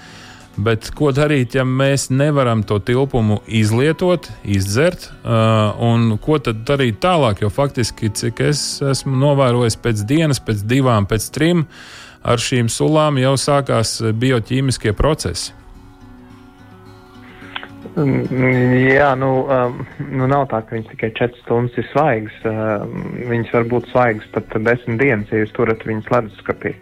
Bet 0.56 0.90
ko 0.96 1.10
darīt, 1.16 1.54
ja 1.56 1.64
mēs 1.64 2.10
nevaram 2.12 2.62
to 2.64 2.78
tilpumu 2.80 3.38
izlietot, 3.48 4.28
izdzert, 4.44 5.08
uh, 5.08 5.76
un 5.84 6.18
ko 6.20 6.40
tad 6.40 6.64
darīt 6.68 7.00
tālāk? 7.04 7.44
Jo 7.44 7.52
faktiski, 7.52 8.12
cik 8.12 8.40
es 8.48 8.64
esmu 8.84 9.16
novērojis 9.20 9.80
pēc 9.84 10.04
dienas, 10.08 10.40
pēc 10.40 10.64
divām, 10.68 11.08
pēc 11.08 11.28
trim, 11.32 11.66
ar 12.24 12.40
šīm 12.40 12.72
sulām 12.72 13.20
jau 13.20 13.34
sākās 13.40 13.98
bioķīmiskie 14.16 14.96
procesi. 14.96 15.52
Jā, 17.92 19.10
nu, 19.20 19.30
um, 19.44 19.80
nu 20.16 20.26
nav 20.30 20.46
tā, 20.48 20.62
ka 20.64 20.76
viņas 20.78 20.92
tikai 20.94 21.10
4 21.18 21.42
stundas 21.42 21.76
ir 21.76 21.88
svaigas. 21.90 22.38
Um, 22.48 23.02
viņas 23.28 23.52
var 23.52 23.68
būt 23.68 23.90
svaigas 23.90 24.30
pat 24.32 24.56
10 24.56 24.96
dienas, 25.02 25.28
ja 25.32 25.42
jūs 25.42 25.52
turat 25.56 25.84
viņas 25.84 26.08
leduskapī. 26.14 26.72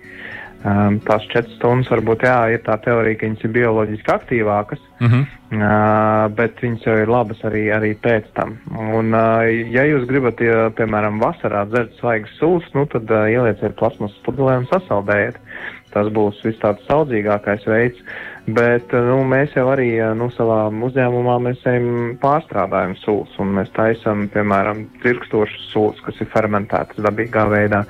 Um, 0.61 1.01
tās 1.09 1.27
4 1.33 1.57
stundas 1.57 1.91
varbūt 1.91 2.23
jā, 2.29 2.37
ir 2.55 2.63
tā 2.63 2.77
teorija, 2.85 3.19
ka 3.19 3.27
viņas 3.27 3.45
ir 3.49 3.55
bioloģiski 3.57 4.15
aktīvākas, 4.15 4.87
uh 5.01 5.11
-huh. 5.11 5.27
uh, 5.57 6.31
bet 6.37 6.63
viņas 6.63 6.87
jau 6.87 6.97
ir 7.01 7.11
labas 7.11 7.43
arī, 7.49 7.65
arī 7.75 7.95
pēc 7.97 8.31
tam. 8.39 8.59
Un, 8.71 9.11
uh, 9.11 9.51
ja 9.51 9.89
jūs 9.89 10.07
gribat, 10.07 10.41
ja, 10.41 10.71
piemēram, 10.71 11.19
vasarā 11.19 11.65
dzert 11.67 11.97
svaigas 11.99 12.39
sulas, 12.39 12.71
nu, 12.75 12.87
tad 12.87 13.11
uh, 13.11 13.27
ielieciet 13.27 13.75
plasmas 13.77 14.15
pudelē 14.23 14.59
un 14.63 14.67
sasaldējiet. 14.71 15.43
Tas 15.91 16.07
būs 16.07 16.45
viss 16.45 16.61
tāds 16.63 16.87
saudzīgākais 16.87 17.67
veids. 17.67 17.99
Uh, 17.99 18.30
Bet 18.57 18.93
nu, 18.95 19.19
mēs 19.29 19.53
jau 19.57 19.67
arī 19.73 19.89
nu, 20.17 20.31
savā 20.33 20.63
uzņēmumā 20.89 21.37
pārstrādājam 22.23 22.95
sūkļus, 23.03 23.39
un 23.43 23.55
mēs 23.59 23.73
taisām, 23.77 24.27
piemēram, 24.33 24.85
dzirkstošas 25.03 25.69
sūkļus, 25.75 26.05
kas 26.07 26.21
ir 26.25 26.31
fermentētas 26.33 27.05
dabīgā 27.05 27.45
veidā. 27.53 27.83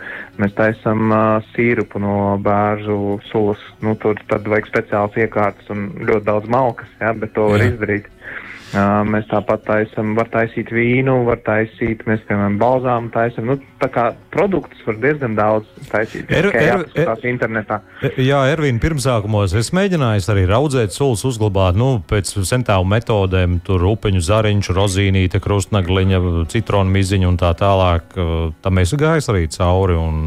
Mēs 0.42 0.56
taisām 0.58 1.10
uh, 1.12 1.50
sīrupu 1.54 2.02
no 2.02 2.16
bērnu 2.42 3.20
sulas. 3.30 3.62
Nu, 3.84 3.94
tur 4.00 4.18
tad 4.30 4.48
vajag 4.50 4.72
speciāls 4.72 5.18
iekārtas 5.22 5.70
un 5.74 5.90
ļoti 6.02 6.26
daudz 6.26 6.50
malkas, 6.50 6.90
ja, 7.00 7.14
bet 7.14 7.36
to 7.36 7.46
Jā. 7.46 7.54
var 7.54 7.66
izdarīt. 7.70 8.10
Uh, 8.10 8.49
mēs 8.70 9.26
tāpat 9.30 9.64
taisām, 9.66 10.14
var 10.18 10.28
taisīt 10.30 10.70
vīnu, 10.74 11.24
var 11.26 11.40
taisīt, 11.46 12.04
mēs, 12.06 12.22
piemēram, 12.28 12.59
balzām 12.61 13.09
taisām. 13.14 13.48
Nu, 13.50 13.56
tā 13.80 13.88
kā 13.90 14.04
produktus 14.30 14.83
var 14.87 15.00
diezgan 15.02 15.35
daudz 15.38 15.66
taisīt. 15.90 16.30
Er, 16.30 16.50
er, 16.54 16.85
er, 16.94 17.11
internetā. 17.30 17.80
Jā, 18.20 18.44
Ervīna, 18.52 18.78
pirmsākumos 18.83 19.56
es 19.59 19.72
mēģināju 19.76 20.22
arī 20.30 20.44
raudzēt 20.50 20.94
sulas, 20.94 21.24
uzglabāt, 21.26 21.78
nu, 21.78 21.90
pēc 22.06 22.30
sentāvu 22.46 22.87
metodēm, 22.90 23.59
tur 23.66 23.85
upeņu 23.90 24.22
zariņš, 24.22 24.70
rozīnīte, 24.76 25.42
krustnagliņa, 25.42 26.22
citronu 26.52 26.94
miziņa 26.94 27.30
un 27.30 27.40
tā 27.40 27.50
tālāk. 27.59 28.14
Tam 28.62 28.78
mēs 28.78 28.94
gājām 28.94 29.35
arī 29.35 29.48
cauri 29.50 29.96
un 29.98 30.20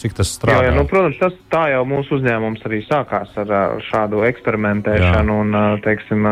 cik 0.00 0.18
tas 0.18 0.30
strādā. 0.36 0.66
Jā, 0.66 0.70
jā 0.70 0.76
nu, 0.76 0.84
protams, 0.90 1.16
tas 1.20 1.36
tā 1.52 1.64
jau 1.72 1.82
mūsu 1.88 2.18
uzņēmums 2.18 2.64
arī 2.68 2.82
sākās 2.84 3.32
ar 3.40 3.80
šādu 3.88 4.22
eksperimentēšanu 4.28 5.38
jā. 5.38 5.46
un, 5.46 5.80
teiksim, 5.84 6.28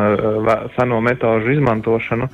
seno 0.77 1.00
metožu 1.05 1.53
izmantošanu. 1.54 2.28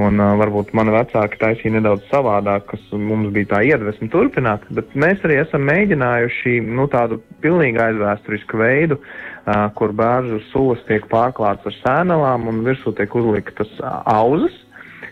Un, 0.00 0.20
uh, 0.22 0.36
varbūt 0.40 0.72
mani 0.76 0.94
vecāki 0.94 1.40
taisīja 1.40 1.74
nedaudz 1.76 2.06
savādāk, 2.10 2.68
kas 2.70 2.86
mums 2.94 3.32
bija 3.34 3.50
tā 3.54 3.60
iedvesma 3.66 4.08
turpināt, 4.12 4.64
bet 4.76 4.94
mēs 4.94 5.20
arī 5.26 5.40
esam 5.42 5.66
mēģinājuši 5.68 6.56
nu, 6.68 6.86
tādu 6.92 7.20
pilnīgi 7.44 7.82
aizvēsturisku 7.84 8.62
veidu, 8.62 9.00
uh, 9.00 9.66
kur 9.76 9.94
bērnu 9.96 10.40
sulas 10.52 10.82
tiek 10.88 11.06
pārklāts 11.12 11.66
ar 11.66 11.78
sēnelām 11.82 12.48
un 12.52 12.64
virsū 12.66 12.94
tiek 12.96 13.14
uzliktas 13.18 13.76
auzas, 14.08 14.56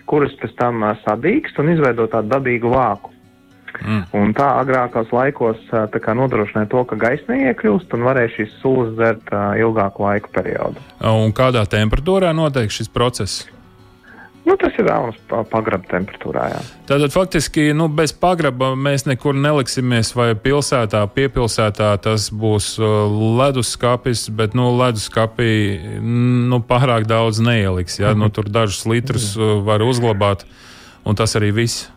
kuras 0.09 0.35
pēc 0.41 0.57
tam 0.63 0.87
uh, 0.87 0.97
sadīkst 1.05 1.61
un 1.61 1.75
izveido 1.75 2.09
tādu 2.13 2.37
dabīgu 2.39 2.73
vāku. 2.73 3.18
Mm. 3.85 4.01
Un 4.19 4.33
tā 4.37 4.49
agrākos 4.63 5.13
laikos 5.15 5.61
tā 5.71 6.15
nodrošināja 6.19 6.71
to, 6.73 6.83
ka 6.89 6.99
gaisa 6.99 7.31
neiekļūst 7.33 7.95
un 7.95 8.09
varēja 8.09 8.35
šīs 8.39 8.57
sulas 8.63 8.97
dzert 8.97 9.31
uh, 9.33 9.53
ilgāku 9.61 10.07
laiku 10.07 10.33
periodu. 10.35 10.83
Un 11.05 11.35
kādā 11.37 11.63
temperatūrā 11.71 12.35
notiek 12.37 12.73
šis 12.75 12.91
process? 12.93 13.47
Nu, 14.49 14.55
tas 14.57 14.73
ir 14.81 14.87
vēlams 14.87 15.19
pagraba 15.51 15.85
temperatūrā. 15.91 16.47
Jā. 16.55 16.61
Tātad 16.89 17.13
faktiski 17.13 17.67
nu, 17.77 17.91
bez 17.93 18.15
pagraba 18.17 18.71
mēs 18.81 19.05
nekur 19.05 19.37
neliksimies, 19.37 20.15
vai 20.17 20.31
pilsētā, 20.41 21.03
piepilsētā 21.13 21.91
tas 22.01 22.31
būs 22.33 22.71
leduskapis, 22.81 24.25
bet 24.33 24.57
nu, 24.57 24.71
leduskapī 24.79 25.51
nu, 26.01 26.63
pārāk 26.65 27.05
daudz 27.11 27.43
neieliks. 27.45 27.99
Ja? 28.01 28.15
Nu, 28.17 28.31
tur 28.33 28.49
dažus 28.49 28.87
litrus 28.89 29.35
var 29.37 29.85
uzglabāt, 29.85 30.47
un 31.05 31.19
tas 31.19 31.37
arī 31.37 31.53
viss. 31.61 31.91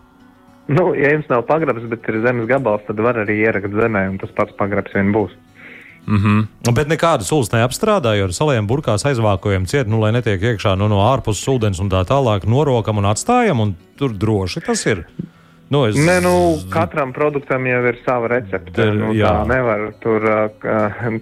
Nu, 0.71 0.91
ja 0.95 1.11
jums 1.11 1.27
nav 1.27 1.43
pagrabs, 1.49 1.83
bet 1.91 2.05
ir 2.07 2.21
zemes 2.23 2.47
gabals, 2.47 2.83
tad 2.87 2.99
var 3.03 3.19
arī 3.19 3.41
ierakt 3.43 3.73
zemē, 3.75 4.05
un 4.13 4.19
tas 4.21 4.31
pats 4.35 4.55
pagrabs 4.59 4.93
vien 4.95 5.11
būs. 5.11 5.33
Mm 6.07 6.17
-hmm. 6.17 6.73
Bet 6.73 6.87
nekādas 6.87 7.27
sulas 7.29 7.51
neapstrādāja, 7.51 8.23
ar 8.23 8.33
saliem 8.33 8.67
burkās 8.67 9.05
aizvākojam 9.05 9.65
ciet, 9.65 9.87
nu, 9.87 9.99
lai 9.99 10.11
netiek 10.11 10.41
iekšā 10.41 10.77
nu, 10.77 10.87
no 10.87 10.97
ārpuses 10.97 11.47
ūdens 11.47 11.81
un 11.81 11.89
tā 11.89 12.01
tālāk, 12.05 12.47
norokam 12.47 12.97
un 12.97 13.05
atstājam, 13.05 13.59
un 13.59 13.75
tur 13.97 14.09
droši 14.13 14.61
tas 14.65 14.85
ir. 14.85 15.05
Nu, 15.71 15.85
es... 15.87 15.95
Nē, 15.95 16.17
nu, 16.19 16.33
katram 16.71 17.13
produktam 17.15 17.63
jau 17.69 17.79
ir 17.87 17.99
sava 18.03 18.27
recepte. 18.33 18.73
Der, 18.75 18.91
nu, 18.91 19.13
jā. 19.15 19.29
tā 19.31 19.45
nevar 19.47 19.85
tur 20.03 20.25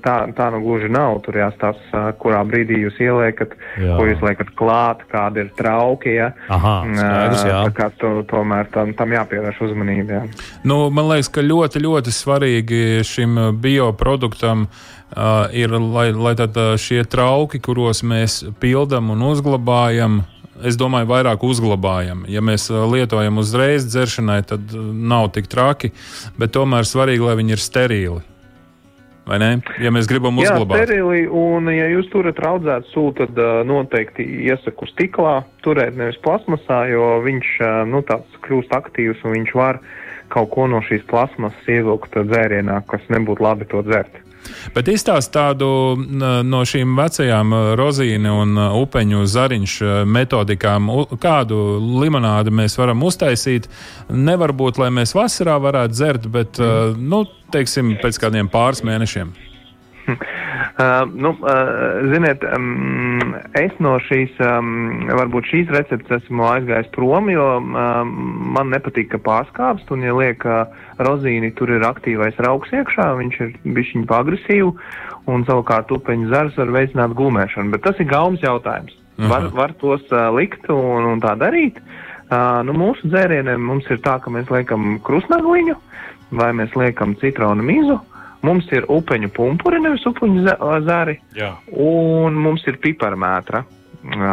tā, 0.01 0.15
tā 0.33 0.47
nu 0.55 0.61
gluži 0.63 0.89
nav. 0.89 1.19
Tur 1.25 1.37
jāstāsta, 1.37 2.07
kurā 2.21 2.41
brīdī 2.49 2.79
jūs 2.81 2.97
ieliekat, 3.03 3.53
jā. 3.77 3.93
ko 3.93 4.07
jūs 4.09 4.23
liekat 4.25 4.49
klāt, 4.57 5.03
kāda 5.11 5.45
ir 5.45 5.51
trauki. 5.59 6.15
Ja? 6.17 6.31
Aha, 6.49 6.73
skaidrs, 6.89 7.43
jā. 7.45 7.59
Tā 7.67 7.75
kā 7.77 7.89
tu, 8.01 8.13
tomēr 8.31 8.71
tam, 8.73 8.95
tam 8.97 9.13
jāpievērš 9.19 9.61
uzmanība. 9.69 10.17
Jā. 10.17 10.47
Nu, 10.65 10.81
man 10.89 11.11
liekas, 11.11 11.29
ka 11.35 11.45
ļoti, 11.45 11.83
ļoti 11.85 12.15
svarīgi 12.15 12.81
šim 13.05 13.37
bioproduktam 13.61 14.65
uh, 14.65 15.45
ir, 15.53 15.77
lai, 15.77 16.09
lai 16.17 16.33
tad, 16.41 16.57
šie 16.81 17.03
trauki, 17.05 17.61
kuros 17.61 18.01
mēs 18.01 18.41
pildam 18.57 19.13
un 19.13 19.23
uzglabājam, 19.29 20.23
es 20.65 20.77
domāju, 20.79 21.09
vairāk 21.09 21.43
uzglabājam. 21.45 22.25
Ja 22.31 22.43
mēs 22.45 22.69
uh, 22.71 22.83
lietojam 22.89 23.39
uzreiz 23.41 23.87
dzeršanai, 23.89 24.41
tad 24.49 24.73
uh, 24.75 24.89
nav 25.13 25.31
tik 25.35 25.49
traki, 25.51 25.93
bet 26.39 26.55
tomēr 26.57 26.87
svarīgi, 26.87 27.25
lai 27.25 27.37
viņi 27.39 27.55
ir 27.55 27.63
sterili. 27.63 28.25
Vai 29.29 29.37
ne? 29.37 29.49
Ja 29.77 29.91
mēs 29.93 30.07
gribam 30.09 30.39
uzglabāt. 30.41 30.79
Jā, 30.79 30.87
sterili, 30.87 31.27
un 31.29 31.69
ja 31.69 31.85
jūs 31.91 32.07
turat 32.09 32.39
raudzētu 32.41 32.89
sūlu, 32.89 33.13
tad 33.19 33.37
uh, 33.37 33.59
noteikti 33.67 34.25
iesaku 34.49 34.87
stiklā 34.89 35.35
turēt 35.65 35.99
nevis 35.99 36.17
plasmasā, 36.25 36.87
jo 36.89 37.19
viņš 37.25 37.51
uh, 37.61 37.75
nu, 37.89 38.01
tāds 38.07 38.39
kļūst 38.47 38.73
aktīvs 38.73 39.21
un 39.27 39.37
viņš 39.37 39.53
var 39.59 39.83
kaut 40.33 40.49
ko 40.53 40.65
no 40.69 40.81
šīs 40.85 41.05
plasmasas 41.09 41.69
ievilkt 41.69 42.17
dzērienā, 42.17 42.81
kas 42.89 43.05
nebūtu 43.13 43.45
labi 43.45 43.69
to 43.69 43.83
dzert. 43.85 44.17
Bet 44.75 44.89
izstāst 44.91 45.31
tādu 45.35 45.69
no 45.99 46.61
šīm 46.67 46.95
vecajām 46.99 47.55
rozīnu 47.79 48.35
un 48.43 48.61
upeņu 48.81 49.25
zariņš 49.29 49.75
metodikām, 50.09 50.89
kādu 51.21 51.59
limonādi 52.01 52.53
mēs 52.53 52.77
varam 52.79 53.03
uztaisīt. 53.07 53.69
Nevar 54.09 54.53
būt, 54.57 54.81
lai 54.81 54.91
mēs 54.93 55.15
vasarā 55.17 55.57
varētu 55.61 55.95
dzert, 55.95 56.29
bet, 56.33 56.61
nu, 56.97 57.23
teiksim, 57.53 57.95
pēc 58.01 58.21
kādiem 58.25 58.51
pāris 58.51 58.83
mēnešiem. 58.87 59.33
Uh, 60.79 61.09
nu, 61.11 61.33
uh, 61.41 62.11
ziniet, 62.13 62.43
um, 62.55 63.33
es 63.59 63.73
no 63.83 63.97
šīs, 63.99 64.37
um, 64.39 65.09
varbūt 65.11 65.49
šīs 65.51 65.73
receptes 65.75 66.21
esmu 66.21 66.45
aizgājis 66.47 66.87
prom, 66.95 67.27
jo 67.27 67.47
um, 67.59 68.13
man 68.55 68.71
nepatīk, 68.71 69.09
ka 69.11 69.19
pārskāpst, 69.25 69.91
un 69.91 70.05
ja 70.07 70.15
liek 70.15 70.45
uh, 70.47 70.71
rozīni, 71.03 71.51
tur 71.59 71.73
ir 71.75 71.83
aktīvais 71.83 72.39
rauks 72.39 72.71
iekšā, 72.71 73.09
viņš 73.19 73.41
ir 73.43 73.51
bišķiņ 73.75 74.07
paagresīvu, 74.07 74.71
un 75.27 75.43
savukārt 75.49 75.91
upeņu 75.91 76.31
zars 76.31 76.55
var 76.61 76.71
veicināt 76.77 77.17
gulmēšanu, 77.19 77.75
bet 77.75 77.83
tas 77.83 77.99
ir 77.99 78.07
gaumas 78.07 78.47
jautājums. 78.47 78.95
Aha. 79.19 79.33
Var, 79.33 79.49
var 79.59 79.75
tos 79.83 80.07
uh, 80.13 80.29
likt 80.31 80.71
un, 80.71 81.11
un 81.11 81.19
tā 81.19 81.35
darīt. 81.43 81.83
Uh, 82.29 82.63
nu, 82.63 82.77
mūsu 82.85 83.11
dzērieniem 83.11 83.67
mums 83.67 83.91
ir 83.91 83.99
tā, 84.05 84.15
ka 84.23 84.31
mēs 84.31 84.47
liekam 84.53 84.95
krusnagliņu 85.03 85.75
vai 86.35 86.51
mēs 86.53 86.75
liekam 86.77 87.15
citronu 87.19 87.65
mizu. 87.65 87.97
Mums 88.45 88.69
ir 88.71 88.87
upeņu 88.87 89.31
pumpuri, 89.35 89.81
nevis 89.83 90.05
upeņu 90.07 90.45
zari. 90.87 91.19
Jā. 91.35 91.53
Un 91.75 92.39
mums 92.39 92.63
ir 92.71 92.79
piparmētra 92.79 93.65
uh, 93.65 94.23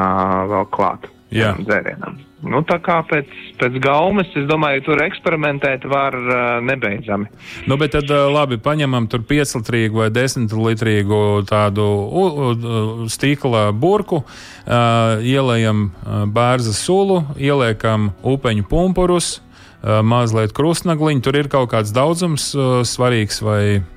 vēl 0.52 0.70
klāt 0.74 1.10
dzērienam. 1.30 2.20
Nu, 2.46 2.60
tā 2.68 2.76
kā 2.84 2.98
pēc, 3.08 3.30
pēc 3.58 3.78
gaumes, 3.82 4.28
es 4.38 4.44
domāju, 4.46 4.84
tur 4.86 5.00
eksperimentēt 5.02 5.86
var 5.88 6.14
uh, 6.14 6.36
nebeidzami. 6.62 7.30
Nu, 7.66 7.78
bet 7.80 7.94
tad 7.96 8.10
uh, 8.12 8.26
labi, 8.30 8.58
paņemam 8.62 9.08
tur 9.10 9.24
5 9.26 9.56
litrīgu 9.58 10.02
vai 10.04 10.10
10 10.14 10.52
litrīgu 10.52 11.20
tādu 11.48 11.86
u, 11.86 12.26
u, 12.26 13.08
stikla 13.10 13.70
burku, 13.72 14.22
uh, 14.22 15.24
ielējam 15.24 15.88
uh, 15.88 16.22
bērza 16.30 16.76
sulu, 16.76 17.22
ieliekam 17.40 18.12
upeņu 18.22 18.68
pumpurus, 18.70 19.38
uh, 19.40 20.04
mazliet 20.06 20.54
krustnagliņu. 20.56 21.24
Tur 21.24 21.40
ir 21.40 21.50
kaut 21.50 21.72
kāds 21.72 21.94
daudzums 21.96 22.52
uh, 22.54 22.82
svarīgs 22.86 23.40
vai, 23.42 23.62
mm, 23.80 23.95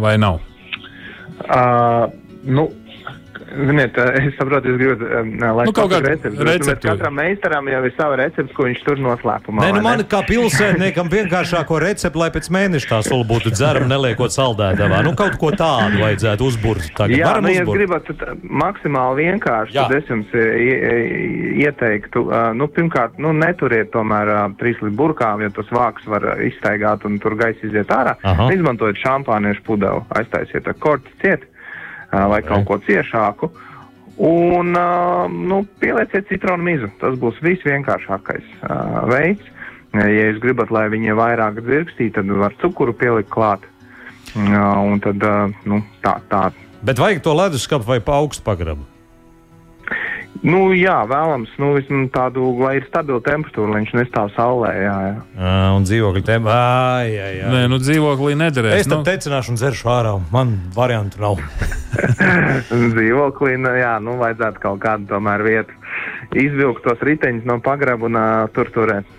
vai 0.00 0.16
nav? 0.18 0.40
Uh, 1.54 2.12
nu, 2.42 2.70
Ziniet, 3.52 3.96
es 4.22 4.34
saprotu, 4.38 4.72
jūs 4.72 4.78
gribat, 4.80 5.02
lai 5.42 5.66
nu, 5.68 5.74
kaut 5.76 5.90
kādu 5.92 6.08
recepti. 6.08 6.44
recepti. 6.46 6.88
Katram 6.88 7.16
meistaram 7.18 7.68
jau 7.68 7.82
ir 7.86 7.94
sava 7.98 8.18
recepte, 8.20 8.54
ko 8.56 8.66
viņš 8.68 8.82
tur 8.86 9.02
noslēpumā. 9.02 9.64
Nē, 9.66 9.72
nu 9.76 9.82
man 9.84 10.04
kā 10.08 10.22
pilsētniekam 10.28 11.10
vienkāršāko 11.12 11.80
recepti, 11.84 12.20
lai 12.22 12.30
pēc 12.34 12.48
mēneša 12.56 12.90
tā 12.90 13.00
sula 13.06 13.26
būtu 13.28 13.52
dzerama, 13.54 13.90
neliekot 13.92 14.34
saldētavā. 14.34 15.02
Nu, 15.06 15.14
kaut 15.18 15.36
ko 15.40 15.52
tādu 15.56 16.00
vajadzētu 16.02 16.48
uzburt. 16.48 16.88
Tagad 16.96 17.16
Jā, 17.18 17.32
Varam 17.32 17.48
nu, 17.48 17.52
ja 17.54 17.66
gribat 17.68 18.10
maksimāli 18.42 19.28
vienkārši, 19.28 19.76
Jā. 19.76 19.86
tad 19.88 19.98
es 20.00 20.10
jums 20.10 20.32
ieteiktu, 21.62 22.24
nu, 22.58 22.68
pirmkārt, 22.72 23.20
nu, 23.22 23.34
neturiet 23.36 23.92
tomēr 23.94 24.32
trīs 24.60 24.80
līdz 24.82 24.98
burkām, 24.98 25.44
jo 25.44 25.52
tas 25.60 25.72
vāks 25.74 26.08
var 26.08 26.26
izstaigāt 26.44 27.06
un 27.08 27.18
tur 27.22 27.36
gaisa 27.40 27.66
iziet 27.68 27.92
ārā. 27.92 28.16
Aha. 28.26 28.50
Izmantojiet 28.54 29.00
šampāniešu 29.04 29.64
pudeli, 29.66 30.04
aiztaisiet 30.18 30.68
ar 30.68 30.78
korti 30.82 31.12
ciet 31.22 31.48
vai 32.12 32.42
kaut 32.44 32.66
ko 32.68 32.78
ciešāku. 32.86 33.50
Un 34.22 34.76
nu, 35.48 35.62
pielieciet 35.80 36.28
citronu 36.28 36.62
mizu. 36.66 36.90
Tas 37.00 37.16
būs 37.18 37.40
visvienkāršākais 37.42 38.44
uh, 38.60 39.02
veids. 39.08 39.48
Ja 39.92 40.06
jūs 40.08 40.40
gribat, 40.40 40.70
lai 40.72 40.86
viņi 40.92 41.16
vairāk 41.16 41.60
dzirkstī, 41.64 42.10
tad 42.12 42.28
var 42.28 42.54
cukuru 42.60 42.94
pielikt 42.96 43.32
klāt. 43.32 43.64
Uh, 44.36 44.92
un 44.92 45.00
tad 45.04 45.24
uh, 45.26 45.52
nu, 45.68 45.82
tā, 46.04 46.18
tā. 46.30 46.46
Bet 46.84 47.00
vajag 47.00 47.24
to 47.24 47.34
leduskapu 47.36 47.88
vai 47.88 48.00
pa 48.04 48.20
augstu 48.20 48.44
pagrabu? 48.44 48.91
Nu, 50.42 50.72
jā, 50.74 50.96
vēlams, 51.06 51.52
nu, 51.60 51.74
tādu, 52.10 52.48
lai 52.58 52.78
ir 52.80 52.86
stabila 52.88 53.20
temperatūra, 53.22 53.74
lai 53.74 53.82
viņš 53.82 53.92
nestāv 54.00 54.32
saulē. 54.34 54.72
Jā, 54.74 54.94
jā. 55.04 55.12
À, 55.36 55.52
un 55.76 55.84
dzīvokļa 55.86 56.22
temperatūra. 56.26 57.04
Jā, 57.12 57.28
jā. 57.36 57.52
Nē, 57.52 57.60
nu, 57.70 57.78
dzīvoklī 57.82 58.34
nederēs. 58.40 58.80
Es 58.80 58.90
tam 58.90 59.04
nu. 59.04 59.06
tecināšu 59.06 59.52
un 59.52 59.60
dzeršu 59.60 59.92
ārā. 59.92 60.16
Man 60.34 60.56
variantu 60.74 61.22
nav. 61.22 61.44
dzīvoklī, 62.96 63.54
nu, 63.60 63.76
jā, 63.78 63.94
nu, 64.02 64.16
vajadzētu 64.24 64.64
kaut 64.64 64.82
kādu 64.82 65.10
tomēr 65.12 65.46
vietu 65.46 65.78
izvilkt 66.38 66.84
tos 66.86 67.02
riteņus 67.04 67.46
no 67.48 67.58
pagraba 67.62 68.08
un 68.08 68.18
uh, 68.18 68.30
tur 68.56 68.70
turēt. 68.74 69.18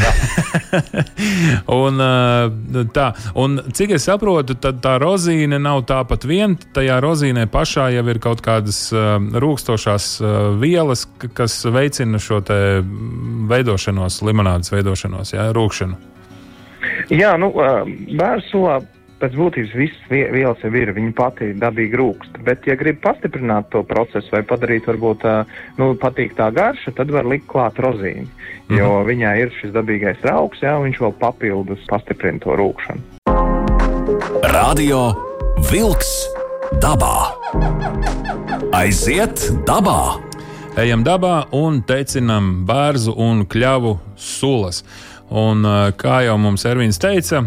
un, 1.80 2.00
uh, 2.00 2.84
tā, 2.94 3.06
un 3.38 3.58
cik 3.76 3.96
es 3.96 4.06
saprotu, 4.08 4.56
tad 4.60 4.80
tā 4.84 4.96
rozīne 5.02 5.60
nav 5.62 5.84
tāpat 5.90 6.26
vien. 6.28 6.56
Tajā 6.76 7.00
rozīnē 7.02 7.46
pašā 7.50 7.90
jau 7.94 8.06
ir 8.12 8.20
kaut 8.22 8.42
kādas 8.44 8.82
uh, 8.94 9.16
rūkstošās 9.18 10.12
uh, 10.22 10.30
vielas, 10.60 11.06
kas 11.36 11.60
veicina 11.70 12.20
šo 12.22 12.40
veidošanos, 13.50 14.22
limonādes 14.26 14.72
veidošanos, 14.72 15.34
jā, 15.34 15.50
rūkšanu. 15.56 15.98
Jā, 17.12 17.34
nu, 17.40 17.50
bērnu 17.52 18.46
sulā 18.48 18.78
pēc 19.20 19.36
būtības 19.36 19.74
visas 19.76 20.08
vielas 20.10 20.62
jau 20.64 20.72
ir, 20.76 20.92
viņa 20.96 21.12
pati 21.16 21.50
dabīgi 21.60 21.98
rūkst. 22.00 22.40
Bet, 22.46 22.66
ja 22.68 22.76
grib 22.80 23.00
pastiprināt 23.04 23.70
to 23.74 23.82
procesu 23.86 24.32
vai 24.34 24.42
padarīt, 24.46 24.88
varbūt, 24.90 25.26
nu, 25.80 25.92
patīk 26.00 26.36
tā 26.38 26.50
garša, 26.54 26.94
tad 26.96 27.12
var 27.14 27.28
likt 27.28 27.48
klāt 27.50 27.80
rozīni. 27.82 28.28
Jo 28.70 29.00
viņā 29.06 29.34
ir 29.42 29.52
šis 29.60 29.74
dabīgais 29.74 30.22
rauks, 30.26 30.62
jā, 30.64 30.76
viņš 30.82 31.00
vēl 31.02 31.16
papildus 31.20 31.84
pastiprina 31.90 32.40
to 32.42 32.56
rūkšanu. 32.60 33.02
Radio 34.54 35.10
Vilks 35.70 36.12
dabā. 36.80 37.30
Aiziet 38.76 39.50
dabā! 39.68 40.30
Ejam 40.78 41.02
dabā 41.02 41.50
un 41.58 41.80
teicinam 41.82 42.62
bērnu 42.64 43.12
un 43.18 43.42
kļavu 43.50 43.96
sulas. 44.14 44.84
Un, 45.30 45.62
kā 45.94 46.16
jau 46.26 46.34
mums 46.42 46.64
Ervīns 46.66 46.98
teica, 46.98 47.44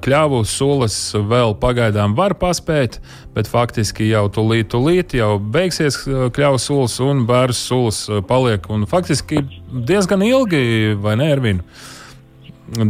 kļavu 0.00 0.38
sulas 0.48 0.94
vēl 1.12 1.52
pagaidām 1.60 2.14
var 2.16 2.32
paspēt, 2.40 2.96
bet 3.36 3.50
faktiski 3.52 4.06
jau 4.08 4.22
tūlīt, 4.32 4.70
tūlīt 4.72 5.12
jau 5.18 5.34
beigsies 5.38 5.98
kļavu 6.06 6.60
sulas 6.62 6.96
un 7.04 7.26
bērnu 7.28 7.56
sulas 7.58 7.98
paliek. 8.28 8.64
Un 8.72 8.88
faktiski 8.88 9.42
diezgan 9.68 10.24
ilgi, 10.24 10.96
vai 10.96 11.18
ne, 11.20 11.28
Ervīn? 11.34 11.60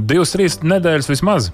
Divas, 0.06 0.37
trīs 0.37 0.61
nedēļas 0.62 1.11
vismaz. 1.11 1.50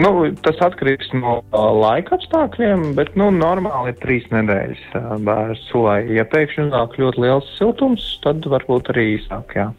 Nu, 0.00 0.12
tas 0.44 0.60
atkarīgs 0.64 1.08
no 1.16 1.40
laika 1.56 2.18
apstākļiem, 2.18 2.92
bet 2.96 3.16
nu, 3.20 3.30
normāli 3.34 3.94
ir 3.94 3.98
trīs 4.04 4.28
nedēļas 4.32 4.84
bērnu 5.24 5.56
sulai. 5.64 6.02
Ja 6.14 6.28
pēkšņi 6.28 6.68
nāk 6.68 7.00
ļoti 7.00 7.24
liels 7.24 7.48
siltums, 7.56 8.06
tad 8.24 8.44
varbūt 8.44 8.92
arī 8.92 9.14
īsāk. 9.16 9.56
Jā. 9.56 9.70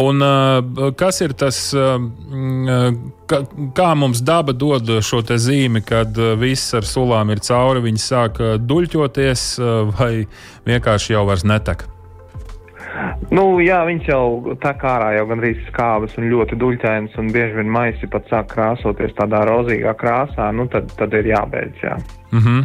Un, 0.00 0.24
uh, 0.24 0.92
kas 0.96 1.20
ir 1.20 1.34
tas, 1.36 1.58
uh, 1.76 1.98
ka, 3.28 3.42
kā 3.76 3.90
mums 3.98 4.22
daba 4.24 4.54
dod 4.56 4.88
šo 5.04 5.20
zīmi, 5.20 5.84
kad 5.84 6.16
uh, 6.16 6.32
viss 6.40 6.72
ar 6.74 6.88
sulām 6.88 7.30
ir 7.34 7.44
cauri, 7.44 7.84
viņi 7.84 8.00
sāk 8.00 8.40
duļķoties 8.64 9.48
vai 9.98 10.12
vienkārši 10.64 11.12
jau 11.12 11.26
vairs 11.28 11.44
netek? 11.44 11.84
Nu, 13.32 13.44
jā, 13.64 13.78
viņš 13.88 14.08
jau 14.10 14.54
tā 14.60 14.74
kā 14.76 14.96
ārā 14.98 15.12
jau 15.16 15.24
gandrīz 15.30 15.60
skābas 15.70 16.16
un 16.20 16.28
ļoti 16.32 16.58
duļķainas, 16.60 17.14
un 17.20 17.30
bieži 17.32 17.56
vien 17.60 17.70
maisi 17.72 18.08
pat 18.12 18.26
sāk 18.28 18.50
krāsoties 18.52 19.14
tādā 19.16 19.44
rozīgā 19.48 19.94
krāsā, 20.00 20.50
nu 20.56 20.66
tad, 20.72 20.90
tad 20.98 21.14
ir 21.16 21.30
jābeidz. 21.32 21.80
Jā. 21.84 21.96
Mm 22.32 22.42
-hmm. 22.44 22.60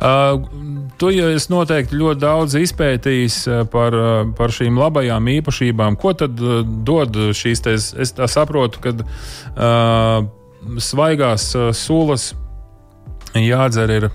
uh, 0.00 0.73
tu 0.98 1.10
jau 1.14 1.28
esi 1.34 1.50
noteikti 1.52 1.98
ļoti 1.98 2.22
daudz 2.22 2.56
izpētījis 2.60 3.36
par, 3.72 3.96
par 4.38 4.54
šīm 4.54 4.78
labajām 4.78 5.28
īpašībām. 5.38 5.98
Ko 6.00 6.14
tad 6.18 6.38
dod 6.86 7.18
šīs 7.36 7.64
te, 7.64 7.76
es 7.78 8.14
saprotu, 8.32 8.82
ka 8.84 8.94
uh, 8.94 10.26
svaigās 10.78 11.50
uh, 11.58 11.70
sulas 11.76 12.32
jādzer 13.34 13.94
ir. 13.94 14.08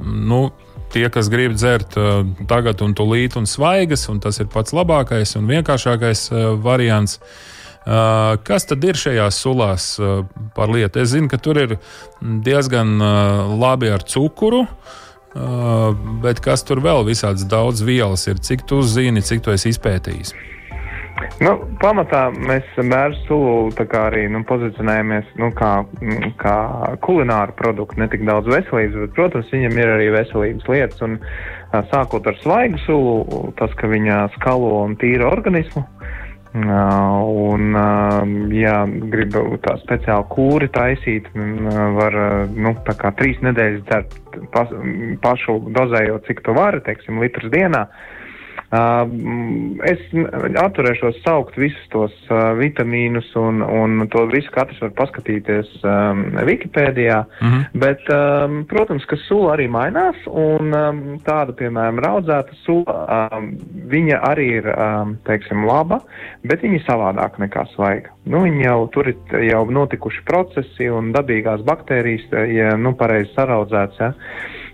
Nu, 0.00 0.48
tie, 0.94 1.06
kas 1.12 1.30
grib 1.32 1.56
dzert 1.58 1.96
uh, 2.00 2.22
tagad 2.50 2.82
un 2.84 2.96
tūlīt 2.96 3.38
un 3.38 3.48
svaigas, 3.50 4.08
un 4.10 4.22
tas 4.24 4.40
ir 4.42 4.50
pats 4.52 4.74
labākais 4.76 5.36
un 5.38 5.50
vienkāršākais 5.50 6.28
uh, 6.32 6.46
variants. 6.60 7.20
Uh, 7.84 8.40
kas 8.46 8.64
tad 8.64 8.84
ir 8.88 8.96
šajās 8.96 9.38
sulās 9.44 9.90
uh, 10.00 10.22
par 10.56 10.72
lietu? 10.72 11.02
Es 11.02 11.12
zinu, 11.12 11.28
ka 11.28 11.36
tur 11.36 11.60
ir 11.60 11.78
diezgan 12.22 12.96
uh, 12.96 13.56
labi 13.60 13.92
ar 13.92 14.06
cukuru, 14.08 14.62
uh, 14.64 15.00
bet 16.22 16.40
kas 16.44 16.62
tur 16.66 16.82
vēl 16.84 17.04
visādas 17.08 17.46
daudz 17.50 17.82
vielas 17.86 18.26
ir? 18.30 18.38
Cik 18.38 18.66
tu 18.68 18.82
zini, 18.82 19.22
cik 19.22 19.44
tu 19.44 19.54
esi 19.54 19.72
izpētījis? 19.74 20.34
Nu, 21.42 21.52
pamatā 21.78 22.26
mēs 22.34 22.66
bērnu 22.74 23.18
sulu 23.28 23.72
arī 24.00 24.24
nu, 24.30 24.42
pozicionējamies 24.48 25.28
nu, 25.38 25.50
kā, 25.54 25.72
kā 26.42 26.56
kulināru 27.06 27.54
produktu, 27.58 28.00
ne 28.02 28.08
tik 28.10 28.24
daudz 28.26 28.50
veselības, 28.50 28.96
bet, 29.04 29.14
protams, 29.14 29.52
viņam 29.54 29.78
ir 29.78 29.92
arī 29.94 30.08
veselības 30.14 30.70
lietas. 30.70 31.04
Un, 31.06 31.18
sākot 31.90 32.26
ar 32.26 32.38
svaigu 32.42 32.82
sulu, 32.84 33.44
tas, 33.58 33.72
ka 33.78 33.90
viņa 33.90 34.24
skalo 34.38 34.84
un 34.84 34.98
tīra 35.00 35.30
organismu. 35.30 35.86
Un, 36.54 37.72
ja 38.54 38.74
grib 39.10 39.34
tā 39.64 39.74
speciāli 39.82 40.28
kūri 40.30 40.68
taisīt, 40.70 41.26
var 41.98 42.18
nu, 42.54 42.76
trīs 43.18 43.40
nedēļas 43.42 43.86
dzert 43.88 44.14
pa, 44.54 44.62
pašu 45.24 45.56
dozējot, 45.74 46.28
cik 46.28 46.44
tu 46.46 46.54
vari, 46.54 46.82
teiksim, 46.86 47.18
litrs 47.24 47.50
dienā. 47.50 47.88
Uh, 47.88 48.14
Uh, 48.14 48.23
es 49.84 50.00
atturēšos 50.60 51.20
saukt 51.24 51.56
visus 51.60 51.88
tos 51.92 52.14
vitamīnus 52.58 53.28
un, 53.38 53.62
un 53.62 54.06
to 54.12 54.24
visu 54.32 54.50
katrs 54.54 54.80
var 54.82 54.94
paskatīties 54.98 55.70
um, 55.84 56.24
Wikipēdijā, 56.48 57.20
mm 57.24 57.50
-hmm. 57.50 57.80
bet, 57.84 58.02
um, 58.10 58.64
protams, 58.70 59.04
ka 59.10 59.16
sula 59.26 59.54
arī 59.56 59.68
mainās 59.68 60.16
un 60.26 60.74
um, 60.74 61.02
tāda, 61.26 61.52
piemēram, 61.52 62.00
raudzēta 62.04 62.56
sula, 62.64 63.28
um, 63.36 63.52
viņa 63.92 64.20
arī 64.30 64.48
ir, 64.60 64.70
um, 64.72 65.16
teiksim, 65.24 65.64
laba, 65.66 66.00
bet 66.42 66.62
viņa 66.62 66.80
ir 66.80 66.86
savādāka 66.88 67.44
nekā 67.44 67.66
svaiga. 67.74 68.10
Nu, 68.24 68.44
viņa 68.44 68.64
jau 68.64 68.88
tur 68.88 69.08
ir 69.08 69.40
jau 69.50 69.64
notikuši 69.70 70.24
procesi 70.24 70.90
un 70.90 71.12
dabīgās 71.12 71.62
baktērijas, 71.64 72.28
ja, 72.48 72.76
nu, 72.76 72.94
pareizi 72.94 73.32
saraudzēts, 73.34 74.00
ja. 74.00 74.12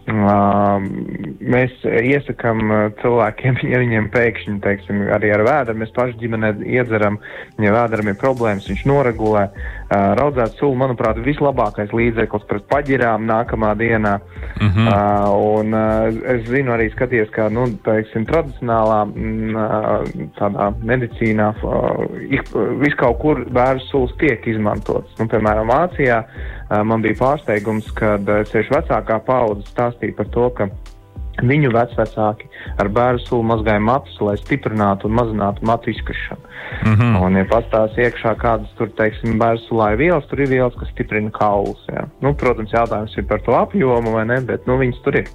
Mēs 0.08 1.74
iesakām 1.84 2.62
cilvēkiem, 3.02 3.60
ja 3.72 3.82
viņiem 3.82 4.08
pēkšņi, 4.14 4.56
teiksim, 4.64 5.04
arī 5.16 5.32
ar 5.36 5.44
vēdru, 5.46 5.76
mēs 5.82 5.92
paši 5.96 6.18
ģimenē 6.22 6.54
iedzeram, 6.64 7.20
ja 7.60 7.74
vēdram 7.76 8.10
ir 8.10 8.18
problēmas, 8.20 8.68
viņš 8.70 8.86
noregulē. 8.88 9.48
Raudzēt 9.90 10.54
sulu, 10.54 10.76
manuprāt, 10.78 11.18
ir 11.18 11.26
vislabākais 11.26 11.90
līdzeklis 11.90 12.44
pret 12.46 12.66
paģirām 12.70 13.24
nākamā 13.26 13.72
dienā. 13.74 14.20
Mm 14.60 14.68
-hmm. 14.68 14.88
Un 15.58 15.74
es 16.34 16.46
zinu 16.46 16.72
arī 16.72 16.90
skaties, 16.92 17.30
ka, 17.34 17.48
nu, 17.48 17.66
teiksim, 17.84 18.26
tradicionālā 18.26 19.00
tādā 20.38 20.70
medicīnā 20.84 21.48
viskaut 22.84 23.18
kur 23.18 23.44
bērnu 23.50 23.80
sulas 23.80 24.14
tiek 24.18 24.46
izmantotas. 24.46 25.18
Nu, 25.18 25.26
piemēram, 25.26 25.66
Vācijā 25.66 26.22
man 26.84 27.02
bija 27.02 27.18
pārsteigums, 27.18 27.90
kad 27.94 28.24
tieši 28.52 28.70
vecākā 28.70 29.18
paudze 29.26 29.66
stāstīja 29.66 30.16
par 30.16 30.26
to, 30.26 30.50
ka 30.50 30.68
viņu 31.42 31.72
vecāki 31.74 32.48
ar 32.78 32.88
bērnu 32.88 33.22
sulu 33.24 33.42
mazgāja 33.50 33.80
matus, 33.80 34.16
lai 34.20 34.36
stiprinātu 34.40 35.08
un 35.08 35.16
mazinātu 35.18 35.66
matu 35.66 35.90
izkrišanu. 35.90 36.40
Mm 36.84 36.94
-hmm. 36.94 37.18
Un, 37.24 37.36
ja 37.36 37.44
pastāstās 37.44 37.98
iekšā 37.98 38.34
kādas 38.38 38.70
tur, 38.78 38.88
teiksim, 38.96 39.38
bērnu 39.38 39.60
sulā 39.68 39.92
ir 39.92 39.98
vielas, 39.98 40.26
tur 40.26 40.40
ir 40.40 40.48
vielas, 40.48 40.74
kas 40.80 40.88
stiprina 40.88 41.30
kaulus. 41.30 41.84
Ja. 41.88 42.06
Nu, 42.20 42.34
protams, 42.34 42.72
jautājums 42.72 43.16
ir 43.16 43.26
par 43.26 43.40
to 43.40 43.52
apjomu 43.52 44.12
vai 44.12 44.24
ne, 44.26 44.40
bet 44.40 44.66
nu, 44.66 44.78
viņas 44.78 45.02
tur 45.04 45.16
ir. 45.16 45.28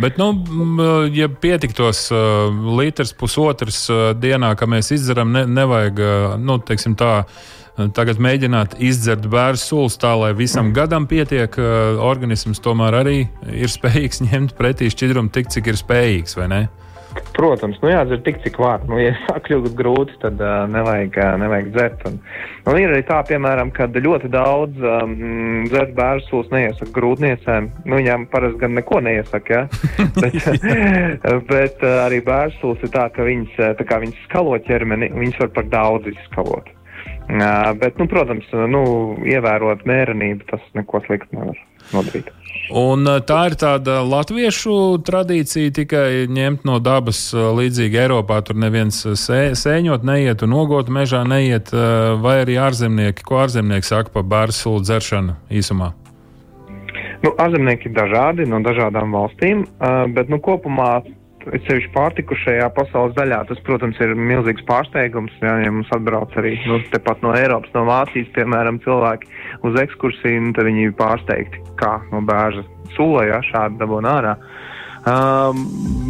Bet, 0.00 0.16
nu, 0.16 0.32
ja 1.12 1.28
pietiktos 1.28 2.10
uh, 2.10 2.76
litrs, 2.78 3.12
pusotrs 3.12 3.90
uh, 3.90 4.12
dienā, 4.16 4.54
ka 4.56 4.66
mēs 4.66 4.92
izdzeram, 4.94 5.32
ne, 5.32 5.44
nevajag, 5.46 5.98
uh, 5.98 6.36
nu, 6.40 6.58
teiksim 6.58 6.96
tā, 6.96 7.24
tagad 7.96 8.20
mēģināt 8.22 8.76
izdzert 8.82 9.26
bērnu 9.30 9.60
sulas 9.60 9.98
tā, 10.00 10.12
lai 10.18 10.32
visam 10.36 10.72
gadam 10.76 11.06
pietiek, 11.10 11.56
organisms 12.00 12.62
tomēr 12.64 13.00
arī 13.02 13.16
ir 13.52 13.72
spējīgs 13.76 14.24
ņemt 14.26 14.58
pretī 14.58 14.90
šķidrumu 14.92 15.32
tik, 15.34 15.52
cik 15.52 15.72
ir 15.72 15.80
spējīgs, 15.80 16.38
vai 16.40 16.50
ne? 16.52 16.62
Protams, 17.34 17.78
nu 17.82 17.90
jādzer 17.90 18.20
tik, 18.22 18.38
cik 18.44 18.58
var. 18.62 18.82
Nu, 18.88 18.98
ja 19.00 19.12
sāk 19.26 19.48
kļūt 19.48 19.74
grūti, 19.78 20.16
tad 20.22 20.40
uh, 20.42 20.64
nevajag, 20.70 21.18
uh, 21.18 21.36
nevajag 21.42 21.70
dzert. 21.74 22.04
Un, 22.10 22.18
un 22.70 22.78
ir 22.78 22.92
arī 22.92 23.04
tā, 23.08 23.20
piemēram, 23.26 23.72
ka 23.74 23.88
ļoti 23.94 24.30
daudz 24.32 24.82
um, 24.84 25.14
dzert 25.70 25.94
bērnu 25.98 26.26
sulas 26.28 26.50
neiesaka 26.54 26.94
grūtniecēm. 26.96 27.70
Nu, 27.86 27.98
viņām 27.98 28.28
parasti 28.32 28.62
gan 28.62 28.76
neko 28.78 29.02
neiesaka, 29.06 29.62
ja? 29.62 29.64
bet, 30.22 30.38
bet 31.50 31.86
uh, 31.86 32.02
arī 32.06 32.20
bērnu 32.26 32.58
sulas 32.60 32.84
ir 32.86 32.94
tā, 32.94 33.08
ka 33.14 33.26
viņas, 33.26 33.56
tā 33.80 33.88
kā 33.88 34.02
viņas 34.04 34.26
skalo 34.28 34.58
ķermeni, 34.68 35.10
viņas 35.16 35.42
var 35.44 35.56
par 35.58 35.72
daudz 35.72 36.12
izskalot. 36.14 36.70
Bet, 37.30 37.98
nu, 38.00 38.08
protams, 38.10 38.46
nu, 38.72 38.82
ievērot 39.28 39.84
mērenību, 39.86 40.46
tas 40.50 40.62
neko 40.74 41.02
sliktu 41.06 41.38
nevar 41.38 41.58
nodarīt. 41.94 42.30
Un 42.70 43.06
tā 43.26 43.38
ir 43.50 43.56
tāda 43.58 43.96
latviešu 44.06 44.72
tradīcija 45.06 45.72
tikai 45.74 46.26
ņemt 46.30 46.66
no 46.66 46.78
dabas 46.82 47.20
līdzīgi 47.34 47.98
Eiropā. 48.04 48.40
Tur 48.46 48.58
neviens 48.62 48.98
sē, 49.18 49.40
sēņot 49.58 50.06
neiet 50.06 50.44
un 50.46 50.54
nogot 50.54 50.90
mežā 50.90 51.24
neiet, 51.26 51.72
vai 52.22 52.36
arī 52.44 52.58
ārzemnieki, 52.62 53.26
ko 53.26 53.42
ārzemnieki 53.44 53.90
saka 53.90 54.14
par 54.14 54.26
bērnu 54.30 54.54
sulu 54.54 54.84
dzeršanu 54.86 55.34
īsumā. 55.50 55.92
Nu, 57.20 57.34
ārzemnieki 57.42 57.90
ir 57.90 57.96
dažādi 57.98 58.46
no 58.48 58.62
dažādām 58.64 59.14
valstīm, 59.14 59.66
bet 60.14 60.30
nu, 60.32 60.38
kopumā 60.42 61.02
sevišķi 61.44 61.92
pārtikušajā 61.94 62.66
pasaules 62.76 63.16
daļā. 63.16 63.42
Tas, 63.48 63.60
protams, 63.66 64.00
ir 64.02 64.14
milzīgs 64.16 64.64
pārsteigums. 64.68 65.34
Jā, 65.42 65.56
ja 65.64 65.72
mums 65.72 65.90
atbrauc 65.94 66.34
arī 66.40 66.56
nu, 66.68 66.80
tepat 66.92 67.24
no 67.24 67.34
Eiropas, 67.36 67.72
no 67.76 67.86
Vācijas, 67.88 68.30
piemēram, 68.36 68.80
cilvēki 68.84 69.30
uz 69.68 69.80
ekskursiju, 69.84 70.52
tad 70.56 70.68
viņi 70.68 70.88
ir 70.88 70.96
pārsteigti, 70.98 71.62
kā 71.80 71.96
no 72.12 72.22
bēža 72.26 72.64
sulā 72.96 73.40
šādi 73.50 73.80
dabūna 73.80 74.16
ārā. 74.20 74.34
Um, 75.00 75.62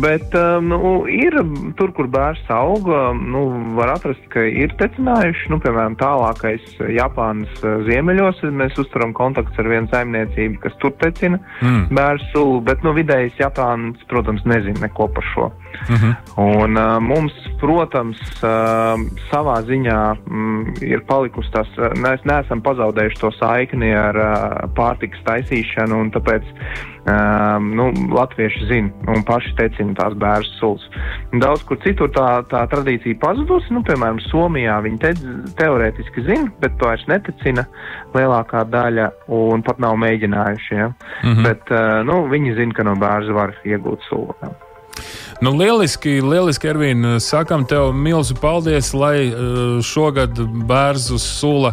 bet 0.03 0.35
um, 0.35 0.67
nu, 0.67 1.05
ir 1.07 1.37
tur, 1.79 1.93
kur 1.95 2.09
bērns 2.11 2.49
aug, 2.51 2.89
um, 2.91 3.21
nu, 3.31 3.43
var 3.77 3.93
atrast, 3.95 4.25
ka 4.33 4.43
ir 4.43 4.75
tecinājuši, 4.81 5.47
nu, 5.53 5.61
piemēram, 5.63 5.95
tālākais 6.01 6.65
Japānas 6.97 7.63
ziemeļos. 7.87 8.43
Mēs 8.51 8.75
uzturam 8.83 9.15
kontaktus 9.15 9.63
ar 9.63 9.71
vienu 9.71 9.87
saimniecību, 9.93 10.59
kas 10.65 10.75
tur 10.83 10.97
tecina 10.99 11.39
mm. 11.61 11.87
bērnu 11.95 12.31
sulu, 12.33 12.59
bet 12.67 12.83
nu, 12.87 12.95
vidējais 12.99 13.39
Japāns, 13.39 14.03
protams, 14.11 14.43
nezina 14.51 14.89
neko 14.89 15.07
par 15.15 15.31
šo. 15.35 15.51
Mm 15.89 15.97
-hmm. 15.97 16.15
Un 16.37 16.77
uh, 16.77 16.99
mums, 17.03 17.33
protams, 17.61 18.21
uh, 18.43 19.01
savā 19.33 19.57
ziņā 19.71 20.17
mm, 20.27 20.75
ir 20.83 21.01
palikusi 21.07 21.51
tas, 21.53 21.69
uh, 21.79 21.93
mēs 22.05 22.25
neesam 22.25 22.63
pazaudējuši 22.63 23.21
to 23.21 23.31
saikni 23.31 23.95
ar 23.95 24.17
uh, 24.17 24.71
pārtikas 24.75 25.21
taisīšanu, 25.25 26.01
un 26.01 26.11
tāpēc 26.11 26.43
um, 27.07 27.75
nu, 27.77 27.93
latvieši 28.15 28.67
zina 28.67 28.91
un 29.09 29.25
paši 29.27 29.55
tecina 29.59 29.95
tās 29.99 30.15
bērnu 30.21 30.55
sulas. 30.59 30.87
Daudz 31.43 31.65
kur 31.69 31.81
citur 31.85 32.11
tā, 32.15 32.29
tā 32.51 32.63
tradīcija 32.71 33.19
pazudusi, 33.23 33.75
nu, 33.75 33.83
piemēram, 33.87 34.21
Somijā 34.31 34.79
viņi 34.85 34.99
te, 35.03 35.13
teorētiski 35.61 36.25
zina, 36.27 36.49
bet 36.63 36.77
to 36.81 36.91
vairs 36.91 37.07
netecina 37.11 37.67
lielākā 38.15 38.65
daļa 38.71 39.11
un 39.41 39.63
pat 39.67 39.79
nav 39.83 39.99
mēģinājuši. 40.01 40.75
Ja? 40.75 40.91
Mm 41.23 41.31
-hmm. 41.35 41.45
Bet 41.49 41.71
uh, 41.71 42.01
nu, 42.07 42.25
viņi 42.33 42.57
zina, 42.59 42.77
ka 42.77 42.83
no 42.89 42.97
bērna 42.97 43.37
var 43.37 43.55
iegūt 43.65 44.09
sulu. 44.09 44.35
Ja? 44.43 44.55
Nu, 45.41 45.55
lieliski, 45.57 46.19
lieliski, 46.21 46.69
Ervīna. 46.69 47.15
Sakam 47.25 47.63
tev 47.65 47.95
milzu 47.97 48.35
paldies, 48.37 48.91
lai 48.93 49.31
eh, 49.31 49.39
šogad 49.81 50.37
bērnu 50.69 51.17
sula 51.17 51.71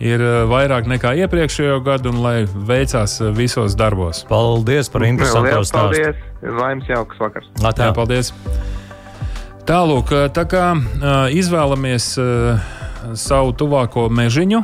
ir 0.00 0.22
eh, 0.24 0.36
vairāk 0.48 0.88
nekā 0.88 1.12
iepriekšējo 1.26 1.82
gadu 1.84 2.14
un 2.14 2.22
lai 2.24 2.34
veicās 2.48 3.18
eh, 3.20 3.28
visos 3.36 3.76
darbos. 3.76 4.22
Paldies 4.30 4.88
par 4.88 5.04
interesantu 5.04 5.52
stāstu. 5.68 5.76
Paldies! 5.76 6.22
Laims 6.62 6.88
jauks 6.88 7.20
vakars! 7.20 7.50
Jā, 7.60 7.90
paldies! 7.92 8.32
Tālūk, 9.68 10.14
tā 10.32 10.46
kā 10.48 10.70
izvēlamies 11.36 12.06
savu 13.20 13.52
tuvāko 13.54 14.08
mežiņu, 14.08 14.62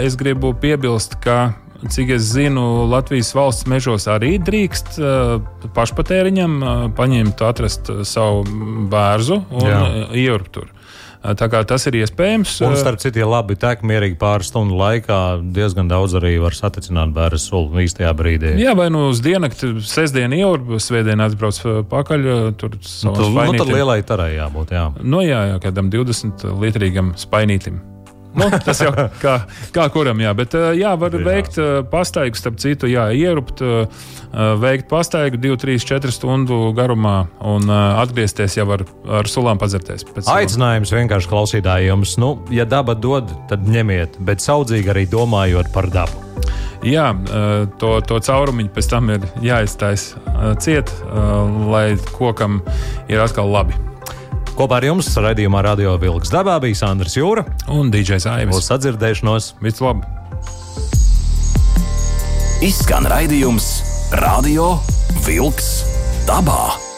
es 0.00 0.14
gribu 0.16 0.54
piebilst, 0.62 1.18
ka 1.20 1.50
Cik 1.88 2.10
es 2.16 2.26
zinu, 2.34 2.84
Latvijas 2.90 3.30
valsts 3.32 3.68
mežos 3.70 4.04
arī 4.10 4.34
drīkst 4.42 4.98
uh, 5.00 5.38
pašpatēriņam 5.76 6.58
uh, 6.60 6.82
paņemt, 6.96 7.40
atrast 7.46 7.88
savu 8.08 8.44
bērzu 8.92 9.40
un 9.48 9.96
ielūgt 10.12 10.52
tur. 10.58 10.68
Tā 11.20 11.50
kā 11.52 11.60
tas 11.68 11.84
ir 11.84 11.98
iespējams. 11.98 12.54
Un, 12.64 12.74
starp 12.80 13.00
citu, 13.02 13.20
ja 13.20 13.26
labi 13.28 13.52
tek 13.60 13.82
mierīgi 13.84 14.16
pāris 14.20 14.48
stundu 14.48 14.78
laikā, 14.80 15.18
diezgan 15.52 15.90
daudz 15.90 16.14
arī 16.16 16.38
var 16.40 16.56
saticināt 16.56 17.12
bērnu 17.16 17.40
sulu 17.40 17.82
īstajā 17.84 18.14
brīdī. 18.16 18.54
Jā, 18.60 18.72
vai 18.78 18.88
nu 18.92 19.10
uz 19.10 19.20
diennakti, 19.24 19.74
sestdienu 19.84 20.40
ielūgt, 20.40 20.72
svētdien 20.80 21.20
atbrauc 21.20 21.60
pakaļ. 21.92 22.26
Tur 22.60 22.80
nu, 22.80 23.14
nu, 23.36 23.52
tad 23.60 23.68
lielai 23.68 24.00
tarai 24.08 24.32
jābūt. 24.38 24.72
Jā, 24.78 24.88
nu, 25.04 25.20
jā, 25.26 25.44
jā 25.52 25.60
kādam 25.60 25.92
20 25.92 26.48
litrīgam 26.64 27.12
spainītim. 27.20 27.82
Nu, 28.36 28.46
tas 28.64 28.78
jau 28.82 28.92
kā, 29.22 29.34
kā 29.74 29.86
kuram, 29.92 30.20
jā. 30.22 30.32
Bet, 30.38 30.54
jā, 30.78 30.92
var 31.00 31.14
jā. 31.16 31.22
veikt 31.26 31.58
pastaigu, 31.90 32.38
starp 32.38 32.60
citu, 32.62 32.88
jā, 32.90 33.08
ierupt, 33.16 33.62
veikt 34.62 34.88
pastaigu 34.90 35.40
2, 35.40 35.58
3, 35.64 35.78
4 35.90 36.14
stundu 36.14 36.60
garumā 36.76 37.16
un 37.42 37.66
atgriezties 37.72 38.58
jau 38.60 38.68
ar, 38.76 38.86
ar 39.20 39.30
sulām 39.30 39.60
padzerties. 39.60 40.06
Aicinājums 40.30 40.94
vienkārši 40.94 41.30
klausītājiem, 41.32 42.06
nu, 42.22 42.32
ja 42.54 42.68
daba 42.68 42.94
dod, 42.94 43.34
tad 43.50 43.66
ņemiet, 43.66 44.20
bet 44.26 44.44
saudzīgi 44.44 44.94
arī 44.94 45.06
domājot 45.10 45.72
par 45.74 45.90
dabu. 45.90 46.26
Jā, 46.86 47.10
to, 47.80 47.98
to 48.08 48.16
caurumiņu 48.24 48.70
pēc 48.72 48.86
tam 48.88 49.10
ir 49.12 49.26
jāiztaisa 49.44 50.54
ciet, 50.64 50.92
lai 51.68 51.92
kokam 52.16 52.62
ir 53.10 53.20
atkal 53.20 53.52
labi. 53.52 53.76
Kopā 54.60 54.76
ar 54.76 54.84
jums 54.84 55.06
raidījumā 55.16 55.62
Radio 55.64 55.94
Vilks 55.96 56.28
dabā 56.28 56.58
bija 56.60 56.76
Sandrs 56.76 57.14
Jūra 57.16 57.46
un 57.72 57.88
DJs 57.88 58.26
Aivis. 58.28 58.58
Uz 58.58 58.68
sadzirdēšanos! 58.68 59.46
Vislabāk! 59.64 60.04
Izskan 62.68 63.08
raidījums 63.08 63.70
Radio 64.20 64.74
Vilks 65.24 65.72
dabā! 66.28 66.89